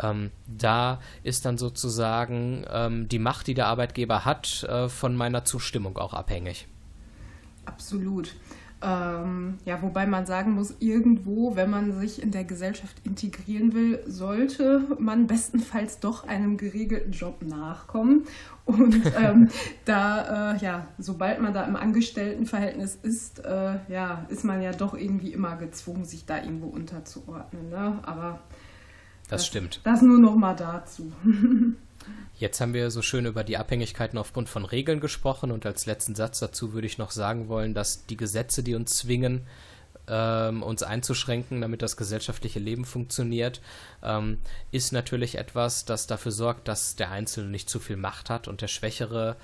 [0.00, 5.44] Ähm, da ist dann sozusagen ähm, die Macht, die der Arbeitgeber hat, äh, von meiner
[5.44, 6.68] Zustimmung auch abhängig.
[7.64, 8.34] Absolut.
[8.82, 14.02] Ähm, ja, wobei man sagen muss, irgendwo, wenn man sich in der Gesellschaft integrieren will,
[14.06, 18.26] sollte man bestenfalls doch einem geregelten Job nachkommen.
[18.66, 19.48] Und ähm,
[19.84, 24.94] da, äh, ja, sobald man da im Angestelltenverhältnis ist, äh, ja, ist man ja doch
[24.94, 27.70] irgendwie immer gezwungen, sich da irgendwo unterzuordnen.
[27.70, 28.00] Ne?
[28.02, 28.40] Aber
[29.28, 29.80] das, das stimmt.
[29.84, 31.12] Das nur noch mal dazu.
[32.38, 36.14] Jetzt haben wir so schön über die Abhängigkeiten aufgrund von Regeln gesprochen und als letzten
[36.14, 39.46] Satz dazu würde ich noch sagen wollen, dass die Gesetze, die uns zwingen,
[40.08, 43.60] ähm, uns einzuschränken, damit das gesellschaftliche Leben funktioniert,
[44.02, 44.38] ähm,
[44.70, 48.60] ist natürlich etwas, das dafür sorgt, dass der Einzelne nicht zu viel Macht hat und
[48.60, 49.36] der Schwächere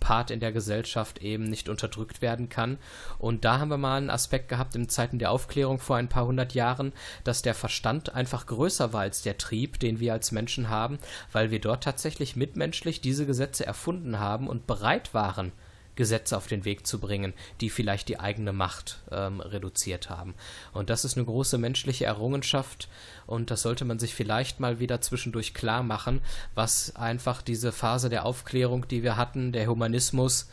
[0.00, 2.78] Part in der Gesellschaft eben nicht unterdrückt werden kann.
[3.18, 6.26] Und da haben wir mal einen Aspekt gehabt in Zeiten der Aufklärung vor ein paar
[6.26, 6.92] hundert Jahren,
[7.24, 10.98] dass der Verstand einfach größer war als der Trieb, den wir als Menschen haben,
[11.32, 15.52] weil wir dort tatsächlich mitmenschlich diese Gesetze erfunden haben und bereit waren,
[15.98, 20.34] Gesetze auf den Weg zu bringen, die vielleicht die eigene Macht ähm, reduziert haben.
[20.72, 22.88] Und das ist eine große menschliche Errungenschaft
[23.26, 26.20] und das sollte man sich vielleicht mal wieder zwischendurch klar machen,
[26.54, 30.48] was einfach diese Phase der Aufklärung, die wir hatten, der Humanismus,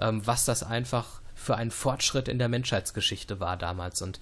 [0.00, 4.02] ähm, was das einfach für ein Fortschritt in der Menschheitsgeschichte war damals.
[4.02, 4.18] Und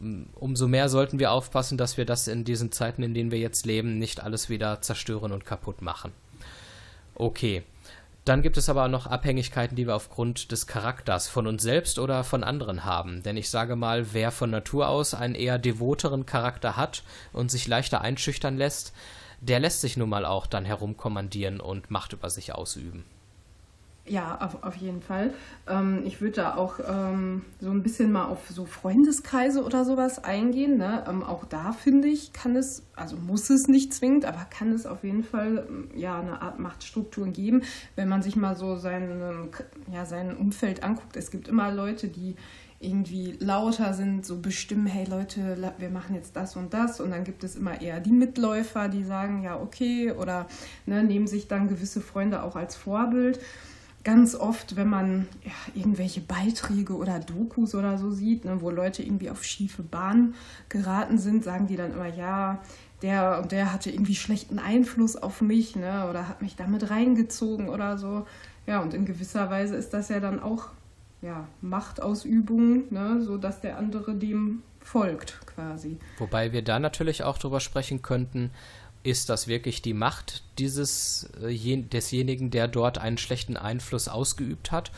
[0.00, 3.38] mm, umso mehr sollten wir aufpassen, dass wir das in diesen Zeiten, in denen wir
[3.38, 6.12] jetzt leben, nicht alles wieder zerstören und kaputt machen.
[7.14, 7.62] Okay.
[8.28, 12.24] Dann gibt es aber noch Abhängigkeiten, die wir aufgrund des Charakters von uns selbst oder
[12.24, 13.22] von anderen haben.
[13.22, 17.66] Denn ich sage mal, wer von Natur aus einen eher devoteren Charakter hat und sich
[17.66, 18.92] leichter einschüchtern lässt,
[19.40, 23.06] der lässt sich nun mal auch dann herumkommandieren und Macht über sich ausüben.
[24.08, 25.34] Ja, auf, auf jeden Fall.
[25.68, 30.24] Ähm, ich würde da auch ähm, so ein bisschen mal auf so Freundeskreise oder sowas
[30.24, 30.78] eingehen.
[30.78, 31.04] Ne?
[31.06, 34.86] Ähm, auch da finde ich, kann es, also muss es nicht zwingend, aber kann es
[34.86, 37.62] auf jeden Fall ähm, ja eine Art Machtstrukturen geben,
[37.96, 39.50] wenn man sich mal so sein,
[39.92, 41.16] ja, sein Umfeld anguckt.
[41.16, 42.36] Es gibt immer Leute, die
[42.80, 47.00] irgendwie lauter sind, so bestimmen, hey Leute, wir machen jetzt das und das.
[47.00, 50.46] Und dann gibt es immer eher die Mitläufer, die sagen, ja, okay, oder
[50.86, 53.40] ne, nehmen sich dann gewisse Freunde auch als Vorbild
[54.04, 59.02] ganz oft, wenn man ja, irgendwelche Beiträge oder Dokus oder so sieht, ne, wo Leute
[59.02, 60.34] irgendwie auf schiefe Bahn
[60.68, 62.62] geraten sind, sagen die dann immer, ja,
[63.02, 67.68] der und der hatte irgendwie schlechten Einfluss auf mich, ne, oder hat mich damit reingezogen
[67.68, 68.26] oder so.
[68.66, 70.68] Ja, und in gewisser Weise ist das ja dann auch
[71.22, 75.98] ja, Machtausübung, ne, so dass der andere dem folgt quasi.
[76.18, 78.50] Wobei wir da natürlich auch drüber sprechen könnten,
[79.02, 84.90] ist das wirklich die Macht dieses äh, desjenigen, der dort einen schlechten Einfluss ausgeübt hat?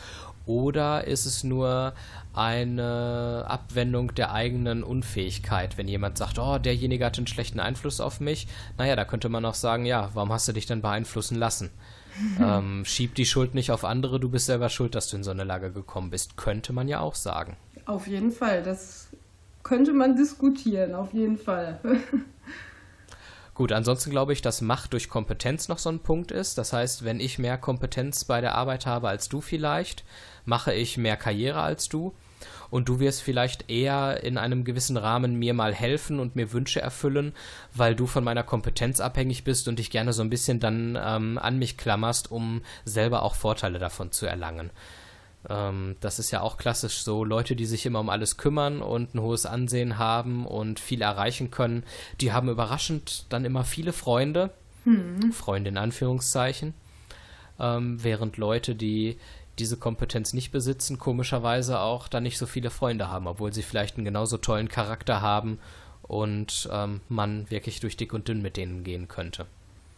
[0.45, 1.93] Oder ist es nur
[2.33, 8.19] eine Abwendung der eigenen Unfähigkeit, wenn jemand sagt, oh, derjenige hat einen schlechten Einfluss auf
[8.19, 8.47] mich?
[8.77, 11.69] Naja, da könnte man auch sagen, ja, warum hast du dich denn beeinflussen lassen?
[12.39, 15.31] ähm, schieb die Schuld nicht auf andere, du bist selber schuld, dass du in so
[15.31, 16.37] eine Lage gekommen bist.
[16.37, 17.55] Könnte man ja auch sagen.
[17.85, 19.09] Auf jeden Fall, das
[19.63, 21.79] könnte man diskutieren, auf jeden Fall.
[23.53, 26.57] Gut, ansonsten glaube ich, dass Macht durch Kompetenz noch so ein Punkt ist.
[26.57, 30.05] Das heißt, wenn ich mehr Kompetenz bei der Arbeit habe als du vielleicht,
[30.45, 32.15] mache ich mehr Karriere als du
[32.69, 36.81] und du wirst vielleicht eher in einem gewissen Rahmen mir mal helfen und mir Wünsche
[36.81, 37.33] erfüllen,
[37.73, 41.37] weil du von meiner Kompetenz abhängig bist und dich gerne so ein bisschen dann ähm,
[41.37, 44.71] an mich klammerst, um selber auch Vorteile davon zu erlangen.
[45.49, 47.23] Ähm, das ist ja auch klassisch so.
[47.23, 51.51] Leute, die sich immer um alles kümmern und ein hohes Ansehen haben und viel erreichen
[51.51, 51.83] können,
[52.19, 54.51] die haben überraschend dann immer viele Freunde.
[54.83, 55.31] Hm.
[55.31, 56.73] Freunde in Anführungszeichen.
[57.59, 59.17] Ähm, während Leute, die
[59.59, 63.97] diese Kompetenz nicht besitzen, komischerweise auch dann nicht so viele Freunde haben, obwohl sie vielleicht
[63.97, 65.59] einen genauso tollen Charakter haben
[66.01, 69.45] und ähm, man wirklich durch dick und dünn mit denen gehen könnte.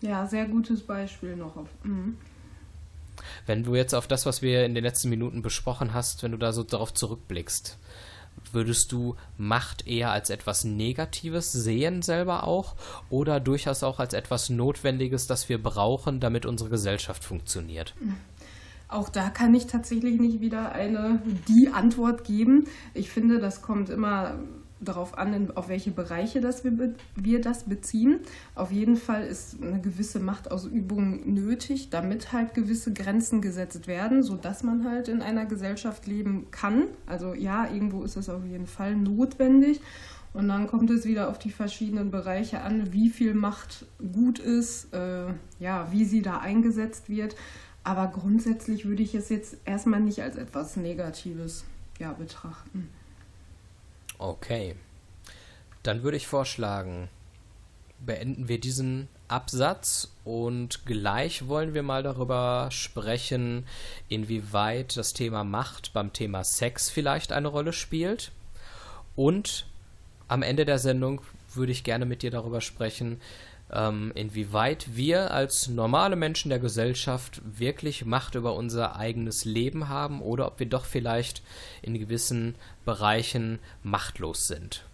[0.01, 1.55] Ja, sehr gutes Beispiel noch.
[1.55, 2.17] Auf, mhm.
[3.45, 6.37] Wenn du jetzt auf das, was wir in den letzten Minuten besprochen hast, wenn du
[6.37, 7.77] da so darauf zurückblickst,
[8.51, 12.75] würdest du Macht eher als etwas Negatives sehen selber auch
[13.09, 17.93] oder durchaus auch als etwas Notwendiges, das wir brauchen, damit unsere Gesellschaft funktioniert?
[18.87, 22.67] Auch da kann ich tatsächlich nicht wieder eine die Antwort geben.
[22.93, 24.35] Ich finde, das kommt immer
[24.83, 28.19] darauf an, auf welche Bereiche das wir, wir das beziehen.
[28.55, 34.63] Auf jeden Fall ist eine gewisse Machtausübung nötig, damit halt gewisse Grenzen gesetzt werden, sodass
[34.63, 36.85] man halt in einer Gesellschaft leben kann.
[37.05, 39.81] Also ja, irgendwo ist es auf jeden Fall notwendig.
[40.33, 44.91] Und dann kommt es wieder auf die verschiedenen Bereiche an, wie viel Macht gut ist,
[44.93, 45.27] äh,
[45.59, 47.35] ja, wie sie da eingesetzt wird.
[47.83, 51.65] Aber grundsätzlich würde ich es jetzt erstmal nicht als etwas Negatives
[51.99, 52.89] ja, betrachten.
[54.17, 54.75] Okay.
[55.83, 57.09] Dann würde ich vorschlagen,
[57.99, 63.65] beenden wir diesen Absatz und gleich wollen wir mal darüber sprechen,
[64.09, 68.31] inwieweit das Thema Macht beim Thema Sex vielleicht eine Rolle spielt.
[69.15, 69.65] Und
[70.27, 71.21] am Ende der Sendung
[71.53, 73.19] würde ich gerne mit dir darüber sprechen,
[73.73, 80.21] ähm, inwieweit wir als normale Menschen der Gesellschaft wirklich Macht über unser eigenes Leben haben
[80.21, 81.41] oder ob wir doch vielleicht
[81.81, 82.55] in gewissen
[82.85, 84.85] Bereichen machtlos sind.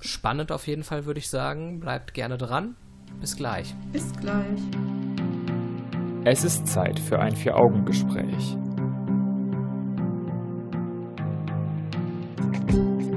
[0.00, 1.80] Spannend auf jeden Fall, würde ich sagen.
[1.80, 2.74] Bleibt gerne dran.
[3.20, 3.74] Bis gleich.
[3.92, 4.58] Bis gleich.
[6.24, 8.56] Es ist Zeit für ein Vier-Augen-Gespräch.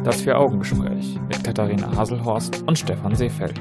[0.04, 3.60] Das Vier-Augen-Gespräch mit Katharina Haselhorst und Stefan Seefeld.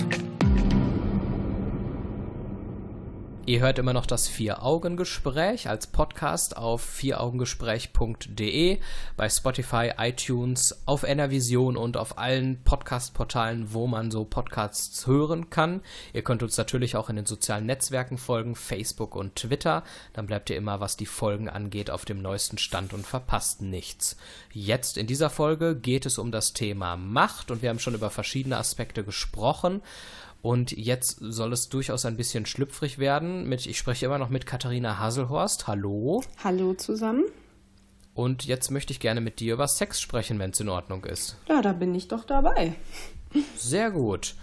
[3.46, 8.78] Ihr hört immer noch das Vier-Augen-Gespräch als Podcast auf vieraugengespräch.de,
[9.18, 15.82] bei Spotify, iTunes, auf Enervision und auf allen Podcast-Portalen, wo man so Podcasts hören kann.
[16.14, 19.82] Ihr könnt uns natürlich auch in den sozialen Netzwerken folgen, Facebook und Twitter.
[20.14, 24.16] Dann bleibt ihr immer, was die Folgen angeht, auf dem neuesten Stand und verpasst nichts.
[24.54, 28.08] Jetzt in dieser Folge geht es um das Thema Macht und wir haben schon über
[28.08, 29.82] verschiedene Aspekte gesprochen.
[30.44, 33.48] Und jetzt soll es durchaus ein bisschen schlüpfrig werden.
[33.48, 35.66] Mit, ich spreche immer noch mit Katharina Haselhorst.
[35.66, 36.22] Hallo.
[36.44, 37.24] Hallo zusammen.
[38.12, 41.38] Und jetzt möchte ich gerne mit dir über Sex sprechen, wenn es in Ordnung ist.
[41.48, 42.74] Ja, da bin ich doch dabei.
[43.56, 44.34] Sehr gut.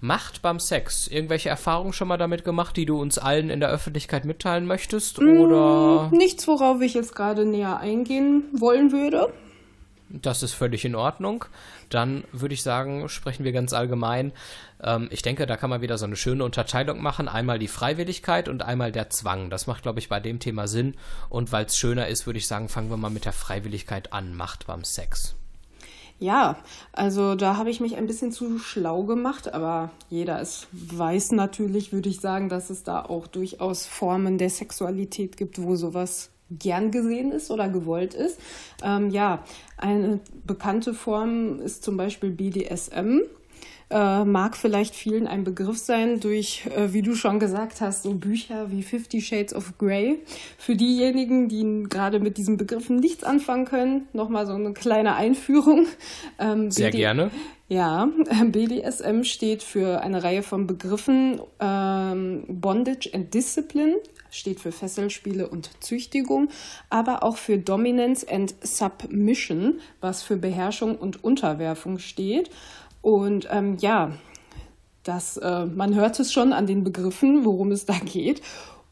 [0.00, 1.06] Macht beim Sex.
[1.08, 5.18] Irgendwelche Erfahrungen schon mal damit gemacht, die du uns allen in der Öffentlichkeit mitteilen möchtest?
[5.18, 6.08] Oder?
[6.10, 9.30] Mm, nichts, worauf ich jetzt gerade näher eingehen wollen würde.
[10.12, 11.44] Das ist völlig in Ordnung.
[11.88, 14.32] Dann würde ich sagen, sprechen wir ganz allgemein.
[14.82, 17.28] Ähm, ich denke, da kann man wieder so eine schöne Unterteilung machen.
[17.28, 19.50] Einmal die Freiwilligkeit und einmal der Zwang.
[19.50, 20.96] Das macht, glaube ich, bei dem Thema Sinn.
[21.28, 24.34] Und weil es schöner ist, würde ich sagen, fangen wir mal mit der Freiwilligkeit an.
[24.34, 25.36] Macht beim Sex.
[26.18, 26.58] Ja,
[26.92, 31.94] also da habe ich mich ein bisschen zu schlau gemacht, aber jeder es weiß natürlich,
[31.94, 36.90] würde ich sagen, dass es da auch durchaus Formen der Sexualität gibt, wo sowas gern
[36.90, 38.38] gesehen ist oder gewollt ist.
[38.82, 39.44] Ähm, ja,
[39.76, 43.20] eine bekannte Form ist zum Beispiel BDSM.
[43.92, 48.14] Äh, mag vielleicht vielen ein Begriff sein durch, äh, wie du schon gesagt hast, so
[48.14, 50.20] Bücher wie Fifty Shades of Grey.
[50.58, 55.86] Für diejenigen, die gerade mit diesen Begriffen nichts anfangen können, nochmal so eine kleine Einführung.
[56.38, 57.32] Ähm, Sehr BD gerne.
[57.68, 58.08] Ja,
[58.46, 63.96] BDSM steht für eine Reihe von Begriffen ähm, Bondage and Discipline,
[64.30, 66.48] steht für Fesselspiele und Züchtigung,
[66.88, 72.50] aber auch für Dominance and Submission, was für Beherrschung und Unterwerfung steht.
[73.02, 74.12] Und ähm, ja,
[75.02, 78.42] das, äh, man hört es schon an den Begriffen, worum es da geht.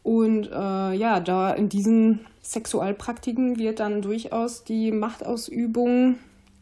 [0.03, 6.16] Und äh, ja, da in diesen Sexualpraktiken wird dann durchaus die Machtausübung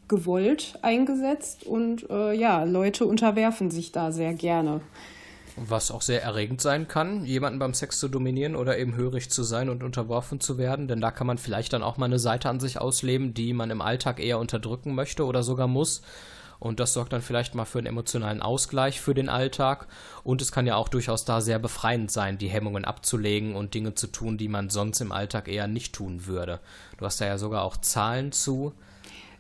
[0.09, 4.81] gewollt eingesetzt und äh, ja, Leute unterwerfen sich da sehr gerne.
[5.57, 9.43] Was auch sehr erregend sein kann, jemanden beim Sex zu dominieren oder eben hörig zu
[9.43, 12.51] sein und unterworfen zu werden, denn da kann man vielleicht dann auch mal eine Seite
[12.51, 16.03] an sich ausleben, die man im Alltag eher unterdrücken möchte oder sogar muss.
[16.59, 19.89] Und das sorgt dann vielleicht mal für einen emotionalen Ausgleich für den Alltag.
[20.25, 23.95] Und es kann ja auch durchaus da sehr befreiend sein, die Hemmungen abzulegen und Dinge
[23.95, 26.61] zu tun, die man sonst im Alltag eher nicht tun würde.
[26.99, 28.73] Du hast da ja sogar auch Zahlen zu.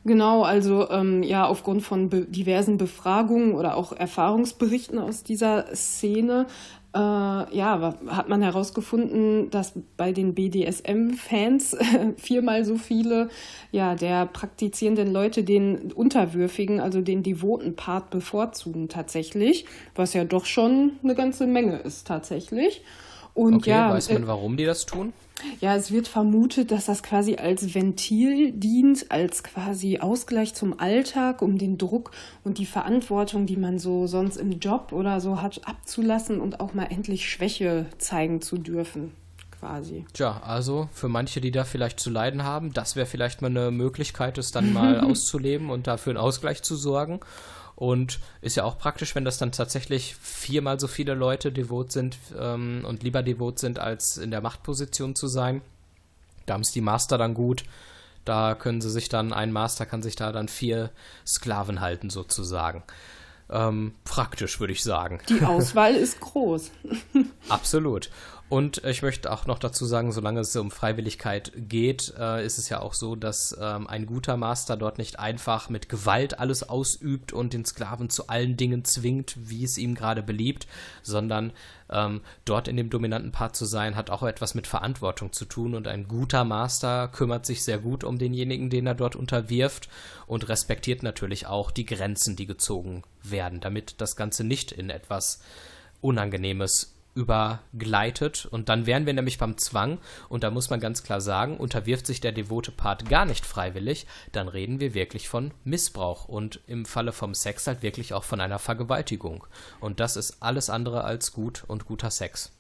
[0.07, 6.47] Genau, also ähm, ja, aufgrund von be diversen Befragungen oder auch Erfahrungsberichten aus dieser Szene,
[6.95, 11.77] äh, ja, hat man herausgefunden, dass bei den BDSM-Fans
[12.19, 13.31] viermal so viele
[13.73, 19.67] ja, der praktizierenden Leute den unterwürfigen, also den devoten Part bevorzugen tatsächlich,
[19.97, 22.85] was ja doch schon eine ganze Menge ist tatsächlich.
[23.37, 25.13] Und okay, ja, weiß man, äh, warum die das tun?
[25.61, 31.43] Ja, es wird vermutet, dass das quasi als Ventil dient, als quasi Ausgleich zum Alltag,
[31.43, 32.13] um den Druck
[32.45, 36.73] und die Verantwortung, die man so sonst im Job oder so hat, abzulassen und auch
[36.73, 39.13] mal endlich Schwäche zeigen zu dürfen.
[39.61, 40.07] Quasi.
[40.15, 43.71] Tja, also für manche, die da vielleicht zu leiden haben, das wäre vielleicht mal eine
[43.71, 47.21] Möglichkeit, es dann mal auszuleben und dafür einen Ausgleich zu sorgen.
[47.77, 52.17] Und ist ja auch praktisch, wenn das dann tatsächlich viermal so viele Leute devot sind
[52.39, 55.61] ähm, und lieber devot sind, als in der Machtposition zu sein.
[56.47, 57.65] Da haben es die Master dann gut.
[58.25, 60.91] Da können sie sich dann, ein Master kann sich da dann vier
[61.27, 62.83] Sklaven halten, sozusagen.
[63.49, 65.21] Ähm, praktisch, würde ich sagen.
[65.29, 66.73] Die Auswahl ist groß.
[67.49, 68.11] Absolut.
[68.49, 72.69] Und ich möchte auch noch dazu sagen, solange es um Freiwilligkeit geht, äh, ist es
[72.69, 77.33] ja auch so, dass ähm, ein guter Master dort nicht einfach mit Gewalt alles ausübt
[77.33, 80.69] und den Sklaven zu allen Dingen zwingt, wie es ihm gerade beliebt,
[81.03, 81.53] sondern
[81.91, 85.75] ähm, dort in dem dominanten Part zu sein, hat auch etwas mit Verantwortung zu tun.
[85.75, 89.89] Und ein guter Master kümmert sich sehr gut um denjenigen, den er dort unterwirft
[90.29, 95.41] und respektiert natürlich auch die Grenzen, die gezogen werden, damit das Ganze nicht in etwas
[96.01, 98.47] Unangenehmes übergleitet.
[98.47, 99.99] Und dann wären wir nämlich beim Zwang.
[100.29, 104.07] Und da muss man ganz klar sagen, unterwirft sich der devote Part gar nicht freiwillig,
[104.33, 108.41] dann reden wir wirklich von Missbrauch und im Falle vom Sex halt wirklich auch von
[108.41, 109.47] einer Vergewaltigung.
[109.81, 112.56] Und das ist alles andere als gut und guter Sex.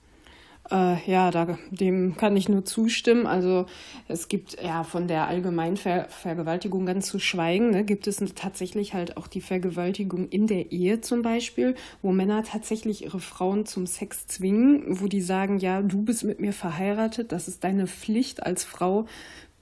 [0.70, 3.26] Äh, ja, da, dem kann ich nur zustimmen.
[3.26, 3.66] Also
[4.08, 8.94] es gibt ja von der allgemeinen Ver Vergewaltigung ganz zu schweigen, ne, gibt es tatsächlich
[8.94, 13.86] halt auch die Vergewaltigung in der Ehe zum Beispiel, wo Männer tatsächlich ihre Frauen zum
[13.86, 18.42] Sex zwingen, wo die sagen, ja, du bist mit mir verheiratet, das ist deine Pflicht
[18.42, 19.06] als Frau,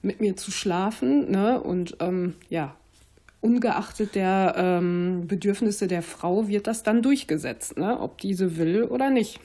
[0.01, 1.29] mit mir zu schlafen.
[1.31, 1.59] Ne?
[1.59, 2.75] Und ähm, ja,
[3.41, 7.99] ungeachtet der ähm, Bedürfnisse der Frau wird das dann durchgesetzt, ne?
[7.99, 9.39] ob diese will oder nicht.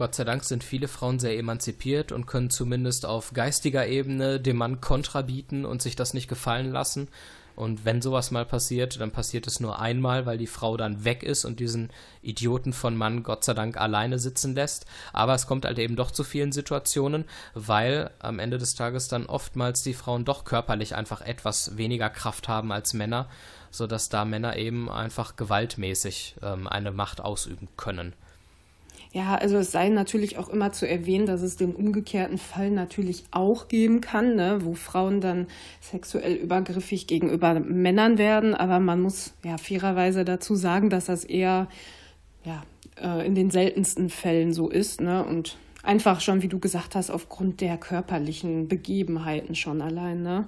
[0.00, 4.56] Gott sei Dank sind viele Frauen sehr emanzipiert und können zumindest auf geistiger Ebene dem
[4.56, 7.08] Mann Kontra bieten und sich das nicht gefallen lassen.
[7.54, 11.22] Und wenn sowas mal passiert, dann passiert es nur einmal, weil die Frau dann weg
[11.22, 11.90] ist und diesen
[12.22, 14.86] Idioten von Mann Gott sei Dank alleine sitzen lässt.
[15.12, 19.26] Aber es kommt halt eben doch zu vielen Situationen, weil am Ende des Tages dann
[19.26, 23.28] oftmals die Frauen doch körperlich einfach etwas weniger Kraft haben als Männer,
[23.70, 28.14] sodass da Männer eben einfach gewaltmäßig ähm, eine Macht ausüben können.
[29.12, 33.24] Ja, also es sei natürlich auch immer zu erwähnen, dass es den umgekehrten Fall natürlich
[33.32, 35.48] auch geben kann, ne, wo Frauen dann
[35.80, 38.54] sexuell übergriffig gegenüber Männern werden.
[38.54, 41.66] Aber man muss ja fairerweise dazu sagen, dass das eher
[42.44, 42.62] ja,
[43.02, 45.00] äh, in den seltensten Fällen so ist.
[45.00, 50.22] Ne, und einfach schon, wie du gesagt hast, aufgrund der körperlichen Begebenheiten schon allein.
[50.22, 50.46] Ne.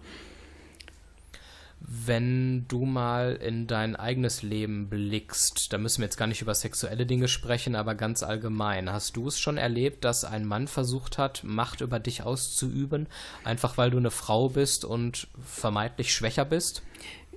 [1.94, 6.54] Wenn du mal in dein eigenes Leben blickst, da müssen wir jetzt gar nicht über
[6.54, 11.18] sexuelle Dinge sprechen, aber ganz allgemein, hast du es schon erlebt, dass ein Mann versucht
[11.18, 13.08] hat, Macht über dich auszuüben,
[13.44, 16.82] einfach weil du eine Frau bist und vermeintlich schwächer bist?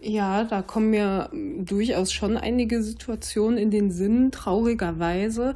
[0.08, 5.56] Ja, da kommen mir durchaus schon einige Situationen in den Sinn, traurigerweise,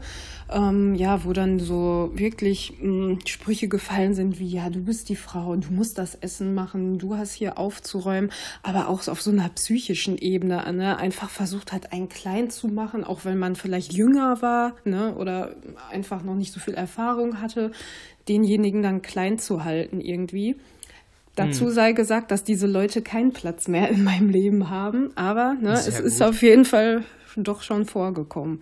[0.52, 5.10] ähm, ja, wo dann so wirklich mh, hm, Sprüche gefallen sind wie, ja, du bist
[5.10, 8.32] die Frau, du musst das Essen machen, du hast hier aufzuräumen,
[8.64, 13.04] aber auch auf so einer psychischen Ebene, ne, einfach versucht hat, einen klein zu machen,
[13.04, 15.58] auch wenn man vielleicht jünger war, ne, oder
[15.92, 17.72] einfach noch nicht so viel Erfahrung hatte,
[18.28, 20.56] denjenigen dann klein zu halten irgendwie.
[21.40, 21.72] Dazu hm.
[21.72, 25.96] sei gesagt, dass diese Leute keinen Platz mehr in meinem Leben haben, aber ne, es
[25.96, 26.06] gut.
[26.06, 27.04] ist auf jeden Fall
[27.36, 28.62] doch schon vorgekommen.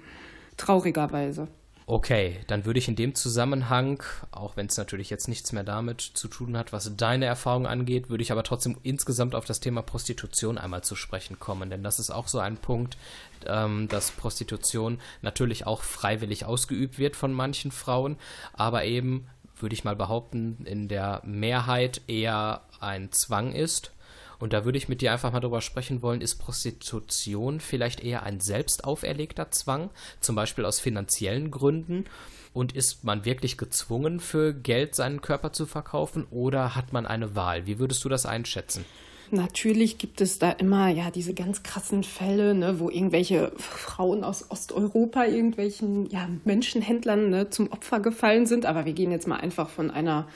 [0.57, 1.47] Traurigerweise.
[1.89, 6.01] Okay, dann würde ich in dem Zusammenhang, auch wenn es natürlich jetzt nichts mehr damit
[6.01, 9.81] zu tun hat, was deine Erfahrung angeht, würde ich aber trotzdem insgesamt auf das Thema
[9.83, 11.69] Prostitution einmal zu sprechen kommen.
[11.69, 12.97] Denn das ist auch so ein Punkt,
[13.45, 18.17] ähm, dass Prostitution natürlich auch freiwillig ausgeübt wird von manchen Frauen,
[18.51, 19.27] aber eben
[19.59, 23.91] würde ich mal behaupten, in der Mehrheit eher ein Zwang ist.
[24.39, 28.23] Und da würde ich mit dir einfach mal drüber sprechen wollen, ist Prostitution vielleicht eher
[28.23, 29.89] ein selbst auferlegter Zwang,
[30.19, 32.05] zum Beispiel aus finanziellen Gründen?
[32.53, 37.35] Und ist man wirklich gezwungen, für Geld seinen Körper zu verkaufen oder hat man eine
[37.35, 37.67] Wahl?
[37.67, 38.85] Wie würdest du das einschätzen?
[39.31, 44.49] Natürlich gibt es da immer ja diese ganz krassen Fälle, ne, wo irgendwelche Frauen aus
[44.49, 48.65] Osteuropa irgendwelchen ja, Menschenhändlern ne, zum Opfer gefallen sind.
[48.65, 50.27] Aber wir gehen jetzt mal einfach von einer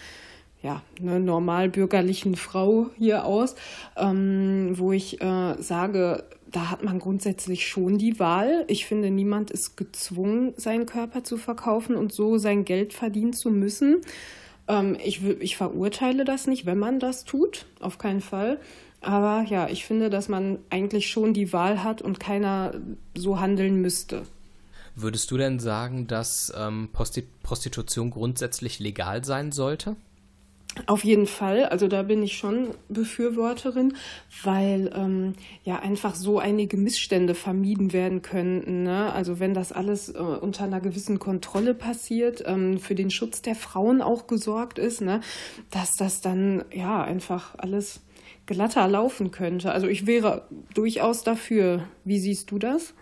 [0.61, 3.55] ja, ne, normalbürgerlichen Frau hier aus,
[3.97, 8.65] ähm, wo ich äh, sage, da hat man grundsätzlich schon die Wahl.
[8.67, 13.49] Ich finde, niemand ist gezwungen, seinen Körper zu verkaufen und so sein Geld verdienen zu
[13.49, 14.01] müssen.
[14.71, 18.57] Ähm, ich, ich verurteile das nicht, wenn man das tut, auf keinen Fall.
[19.01, 22.73] Aber ja, ich finde, dass man eigentlich schon die Wahl hat und keiner
[23.13, 24.23] so handeln müsste.
[24.95, 29.95] Würdest du denn sagen, dass ähm, Prostitution grundsätzlich legal sein sollte?
[30.85, 33.93] Auf jeden Fall, also da bin ich schon Befürworterin,
[34.43, 38.83] weil ähm, ja einfach so einige Missstände vermieden werden könnten.
[38.83, 39.11] Ne?
[39.11, 43.55] Also wenn das alles äh, unter einer gewissen Kontrolle passiert, ähm, für den Schutz der
[43.55, 45.19] Frauen auch gesorgt ist, ne?
[45.71, 48.01] dass das dann ja einfach alles
[48.45, 49.73] glatter laufen könnte.
[49.73, 51.83] Also ich wäre durchaus dafür.
[52.05, 52.93] Wie siehst du das?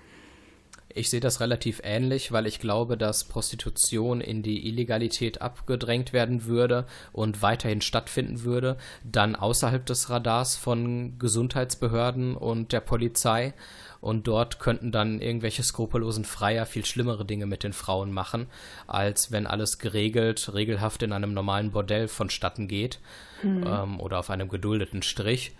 [0.93, 6.45] Ich sehe das relativ ähnlich, weil ich glaube, dass Prostitution in die Illegalität abgedrängt werden
[6.45, 13.53] würde und weiterhin stattfinden würde, dann außerhalb des Radars von Gesundheitsbehörden und der Polizei.
[14.01, 18.47] Und dort könnten dann irgendwelche skrupellosen Freier viel schlimmere Dinge mit den Frauen machen,
[18.87, 22.99] als wenn alles geregelt, regelhaft in einem normalen Bordell vonstatten geht
[23.43, 23.63] mhm.
[23.67, 25.51] ähm, oder auf einem geduldeten Strich.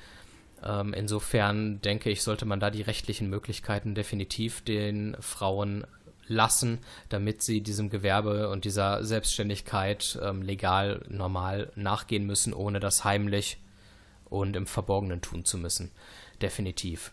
[0.64, 5.86] Ähm, insofern denke ich, sollte man da die rechtlichen Möglichkeiten definitiv den Frauen
[6.28, 6.80] lassen,
[7.10, 13.58] damit sie diesem Gewerbe und dieser Selbstständigkeit ähm, legal, normal nachgehen müssen, ohne das heimlich
[14.26, 15.92] und im Verborgenen tun zu müssen.
[16.42, 17.12] Definitiv.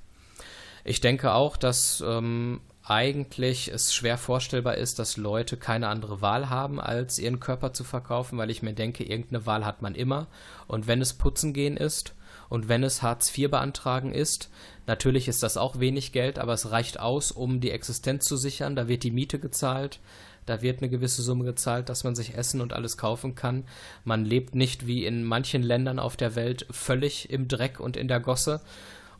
[0.85, 6.49] Ich denke auch, dass ähm, eigentlich es schwer vorstellbar ist, dass Leute keine andere Wahl
[6.49, 10.29] haben, als ihren Körper zu verkaufen, weil ich mir denke, irgendeine Wahl hat man immer.
[10.69, 12.15] Und wenn es putzen gehen ist,
[12.49, 14.51] und wenn es Hartz IV beantragen ist,
[14.87, 18.77] natürlich ist das auch wenig Geld, aber es reicht aus, um die Existenz zu sichern.
[18.77, 20.01] Da wird die Miete gezahlt,
[20.47, 23.65] da wird eine gewisse Summe gezahlt, dass man sich Essen und alles kaufen kann.
[24.05, 28.09] Man lebt nicht wie in manchen Ländern auf der Welt völlig im Dreck und in
[28.09, 28.61] der Gosse.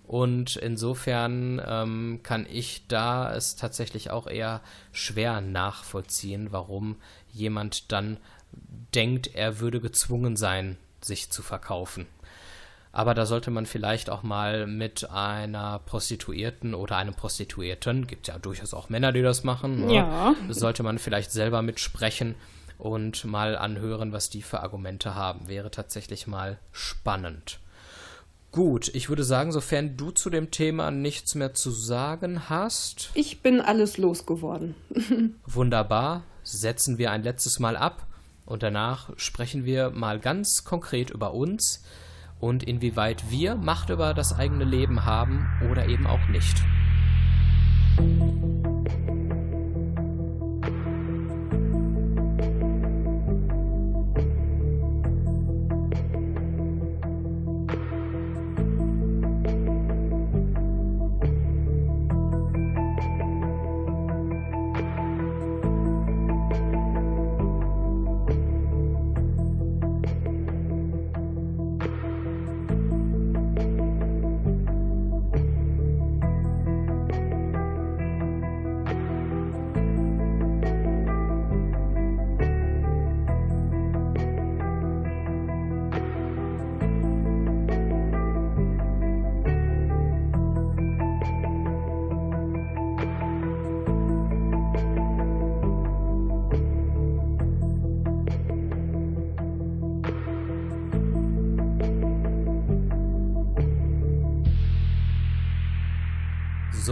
[0.07, 4.61] Und insofern ähm, kann ich da es tatsächlich auch eher
[4.93, 6.95] schwer nachvollziehen, warum
[7.33, 8.19] jemand dann
[8.95, 12.07] denkt, er würde gezwungen sein, sich zu verkaufen.
[12.97, 18.39] Aber da sollte man vielleicht auch mal mit einer Prostituierten oder einem Prostituierten, gibt ja
[18.39, 19.97] durchaus auch Männer, die das machen, ne?
[19.97, 20.35] ja.
[20.49, 22.37] sollte man vielleicht selber mitsprechen
[22.79, 25.47] und mal anhören, was die für Argumente haben.
[25.47, 27.59] Wäre tatsächlich mal spannend.
[28.51, 33.11] Gut, ich würde sagen, sofern du zu dem Thema nichts mehr zu sagen hast.
[33.13, 34.75] Ich bin alles losgeworden.
[35.45, 36.23] Wunderbar.
[36.45, 38.07] Setzen wir ein letztes Mal ab
[38.47, 41.83] und danach sprechen wir mal ganz konkret über uns
[42.41, 46.63] und inwieweit wir Macht über das eigene Leben haben oder eben auch nicht.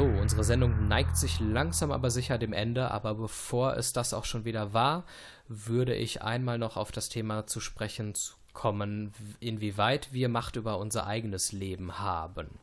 [0.03, 4.45] Unsere Sendung neigt sich langsam aber sicher dem Ende, aber bevor es das auch schon
[4.45, 5.05] wieder war,
[5.47, 8.14] würde ich einmal noch auf das Thema zu sprechen
[8.53, 12.59] kommen, inwieweit wir Macht über unser eigenes Leben haben.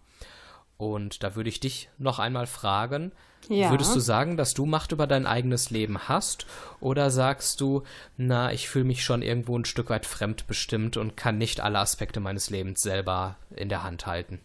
[0.78, 3.12] Und da würde ich dich noch einmal fragen,
[3.50, 3.70] ja.
[3.70, 6.48] würdest du sagen, dass du Macht über dein eigenes Leben hast?
[6.80, 7.84] Oder sagst du,
[8.18, 12.20] na, ich fühle mich schon irgendwo ein Stück weit fremdbestimmt und kann nicht alle Aspekte
[12.20, 14.42] meines Lebens selber in der Hand halten?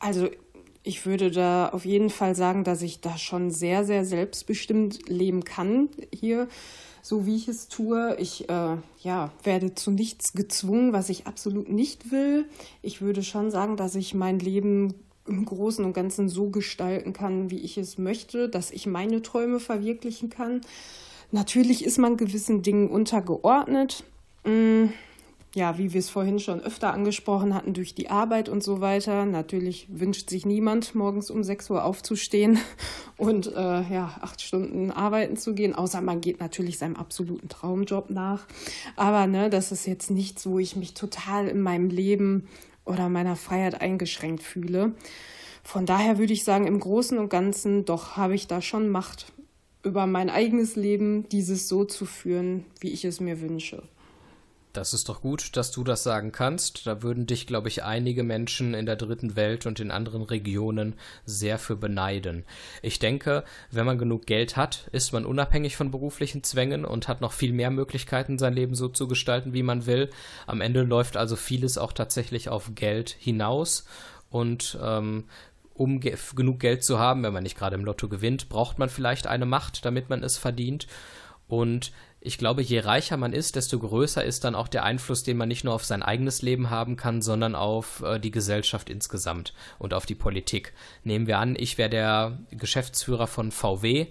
[0.00, 0.30] Also
[0.82, 5.44] ich würde da auf jeden Fall sagen, dass ich da schon sehr, sehr selbstbestimmt leben
[5.44, 6.48] kann hier,
[7.02, 8.16] so wie ich es tue.
[8.18, 12.46] Ich äh, ja, werde zu nichts gezwungen, was ich absolut nicht will.
[12.82, 14.94] Ich würde schon sagen, dass ich mein Leben
[15.26, 19.60] im Großen und Ganzen so gestalten kann, wie ich es möchte, dass ich meine Träume
[19.60, 20.62] verwirklichen kann.
[21.30, 24.04] Natürlich ist man gewissen Dingen untergeordnet.
[24.44, 24.88] Mmh
[25.54, 29.24] ja, wie wir es vorhin schon öfter angesprochen hatten, durch die Arbeit und so weiter.
[29.24, 32.58] Natürlich wünscht sich niemand, morgens um 6 Uhr aufzustehen
[33.16, 38.10] und äh, ja, acht Stunden arbeiten zu gehen, außer man geht natürlich seinem absoluten Traumjob
[38.10, 38.46] nach.
[38.96, 42.46] Aber ne, das ist jetzt nichts, wo ich mich total in meinem Leben
[42.84, 44.92] oder meiner Freiheit eingeschränkt fühle.
[45.64, 49.32] Von daher würde ich sagen, im Großen und Ganzen doch habe ich da schon Macht
[49.82, 53.82] über mein eigenes Leben, dieses so zu führen, wie ich es mir wünsche.
[54.78, 56.86] Das ist doch gut, dass du das sagen kannst.
[56.86, 60.94] Da würden dich, glaube ich, einige Menschen in der dritten Welt und in anderen Regionen
[61.24, 62.44] sehr für beneiden.
[62.80, 67.20] Ich denke, wenn man genug Geld hat, ist man unabhängig von beruflichen Zwängen und hat
[67.20, 70.10] noch viel mehr Möglichkeiten, sein Leben so zu gestalten, wie man will.
[70.46, 73.84] Am Ende läuft also vieles auch tatsächlich auf Geld hinaus.
[74.30, 75.24] Und ähm,
[75.74, 78.90] um ge genug Geld zu haben, wenn man nicht gerade im Lotto gewinnt, braucht man
[78.90, 80.86] vielleicht eine Macht, damit man es verdient.
[81.48, 81.90] Und
[82.20, 85.48] ich glaube, je reicher man ist, desto größer ist dann auch der Einfluss, den man
[85.48, 89.94] nicht nur auf sein eigenes Leben haben kann, sondern auf äh, die Gesellschaft insgesamt und
[89.94, 90.72] auf die Politik.
[91.04, 94.08] Nehmen wir an, ich wäre der Geschäftsführer von VW.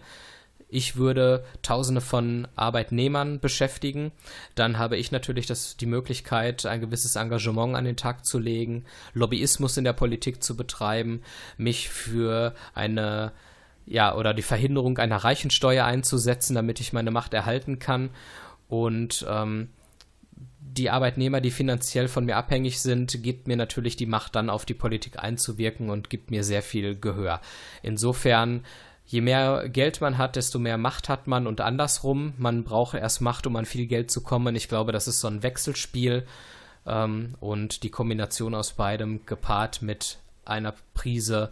[0.70, 4.12] Ich würde Tausende von Arbeitnehmern beschäftigen.
[4.56, 8.86] Dann habe ich natürlich das, die Möglichkeit, ein gewisses Engagement an den Tag zu legen,
[9.14, 11.24] Lobbyismus in der Politik zu betreiben,
[11.58, 13.32] mich für eine
[13.88, 18.10] ja, oder die Verhinderung einer Reichensteuer einzusetzen, damit ich meine Macht erhalten kann.
[18.68, 19.70] Und ähm,
[20.60, 24.66] die Arbeitnehmer, die finanziell von mir abhängig sind, gibt mir natürlich die Macht, dann auf
[24.66, 27.40] die Politik einzuwirken und gibt mir sehr viel Gehör.
[27.82, 28.66] Insofern,
[29.06, 32.34] je mehr Geld man hat, desto mehr Macht hat man und andersrum.
[32.38, 34.56] Man braucht erst Macht, um an viel Geld zu kommen.
[34.56, 36.28] Ich glaube, das ist so ein Wechselspiel
[36.86, 41.52] ähm, und die Kombination aus beidem gepaart mit einer Prise,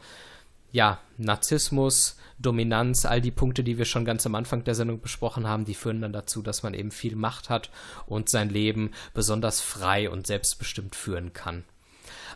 [0.76, 5.47] ja, Narzissmus, Dominanz, all die Punkte, die wir schon ganz am Anfang der Sendung besprochen
[5.47, 7.69] haben, die führen dann dazu, dass man eben viel Macht hat
[8.07, 11.63] und sein Leben besonders frei und selbstbestimmt führen kann.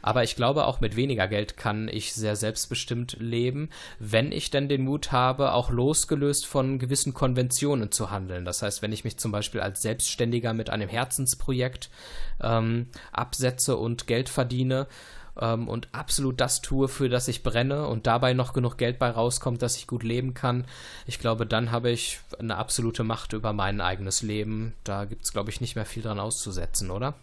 [0.02, 3.70] Aber ich glaube, auch mit weniger Geld kann ich sehr selbstbestimmt leben,
[4.00, 8.46] wenn ich denn den Mut habe, auch losgelöst von gewissen Konventionen zu handeln.
[8.46, 11.90] Das heißt, wenn ich mich zum Beispiel als Selbstständiger mit einem Herzensprojekt
[12.42, 14.88] ähm, absetze und Geld verdiene,
[15.40, 19.10] ähm, und absolut das tue, für das ich brenne und dabei noch genug Geld bei
[19.10, 20.66] rauskommt, dass ich gut leben kann,
[21.06, 24.74] ich glaube, dann habe ich eine absolute Macht über mein eigenes Leben.
[24.84, 27.16] Da gibt es, glaube ich, nicht mehr viel dran auszusetzen, oder?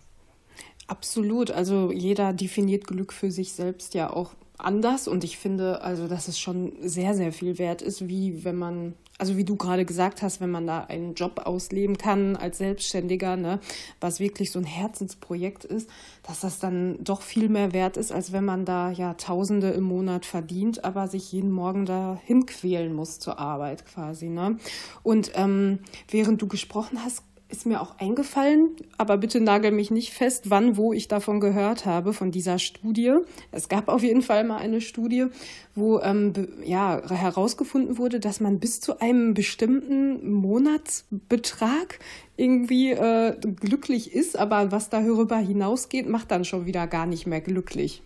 [0.86, 1.50] Absolut.
[1.50, 6.28] Also jeder definiert Glück für sich selbst ja auch anders und ich finde also, dass
[6.28, 10.22] es schon sehr, sehr viel wert ist, wie wenn man, also wie du gerade gesagt
[10.22, 13.60] hast, wenn man da einen Job ausleben kann als Selbstständiger, ne,
[14.00, 15.88] was wirklich so ein Herzensprojekt ist,
[16.22, 19.84] dass das dann doch viel mehr wert ist, als wenn man da ja Tausende im
[19.84, 24.58] Monat verdient, aber sich jeden Morgen da hinquälen muss zur Arbeit quasi, ne.
[25.02, 30.12] Und ähm, während du gesprochen hast, ist mir auch eingefallen, aber bitte nagel mich nicht
[30.12, 33.14] fest, wann, wo ich davon gehört habe, von dieser Studie.
[33.52, 35.26] Es gab auf jeden Fall mal eine Studie,
[35.74, 36.32] wo ähm,
[36.64, 42.00] ja, herausgefunden wurde, dass man bis zu einem bestimmten Monatsbetrag
[42.36, 47.40] irgendwie äh, glücklich ist, aber was darüber hinausgeht, macht dann schon wieder gar nicht mehr
[47.40, 48.02] glücklich.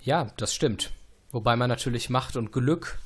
[0.00, 0.92] Ja, das stimmt.
[1.32, 2.98] Wobei man natürlich Macht und Glück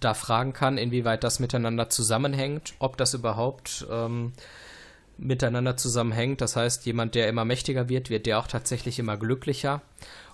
[0.00, 4.32] da fragen kann, inwieweit das miteinander zusammenhängt, ob das überhaupt ähm,
[5.18, 6.40] miteinander zusammenhängt.
[6.40, 9.82] Das heißt, jemand, der immer mächtiger wird, wird der auch tatsächlich immer glücklicher.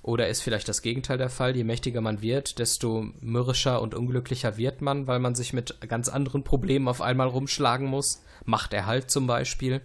[0.02, 1.56] Oder ist vielleicht das Gegenteil der Fall?
[1.56, 6.08] Je mächtiger man wird, desto mürrischer und unglücklicher wird man, weil man sich mit ganz
[6.08, 8.22] anderen Problemen auf einmal rumschlagen muss.
[8.44, 9.80] Machterhalt zum Beispiel.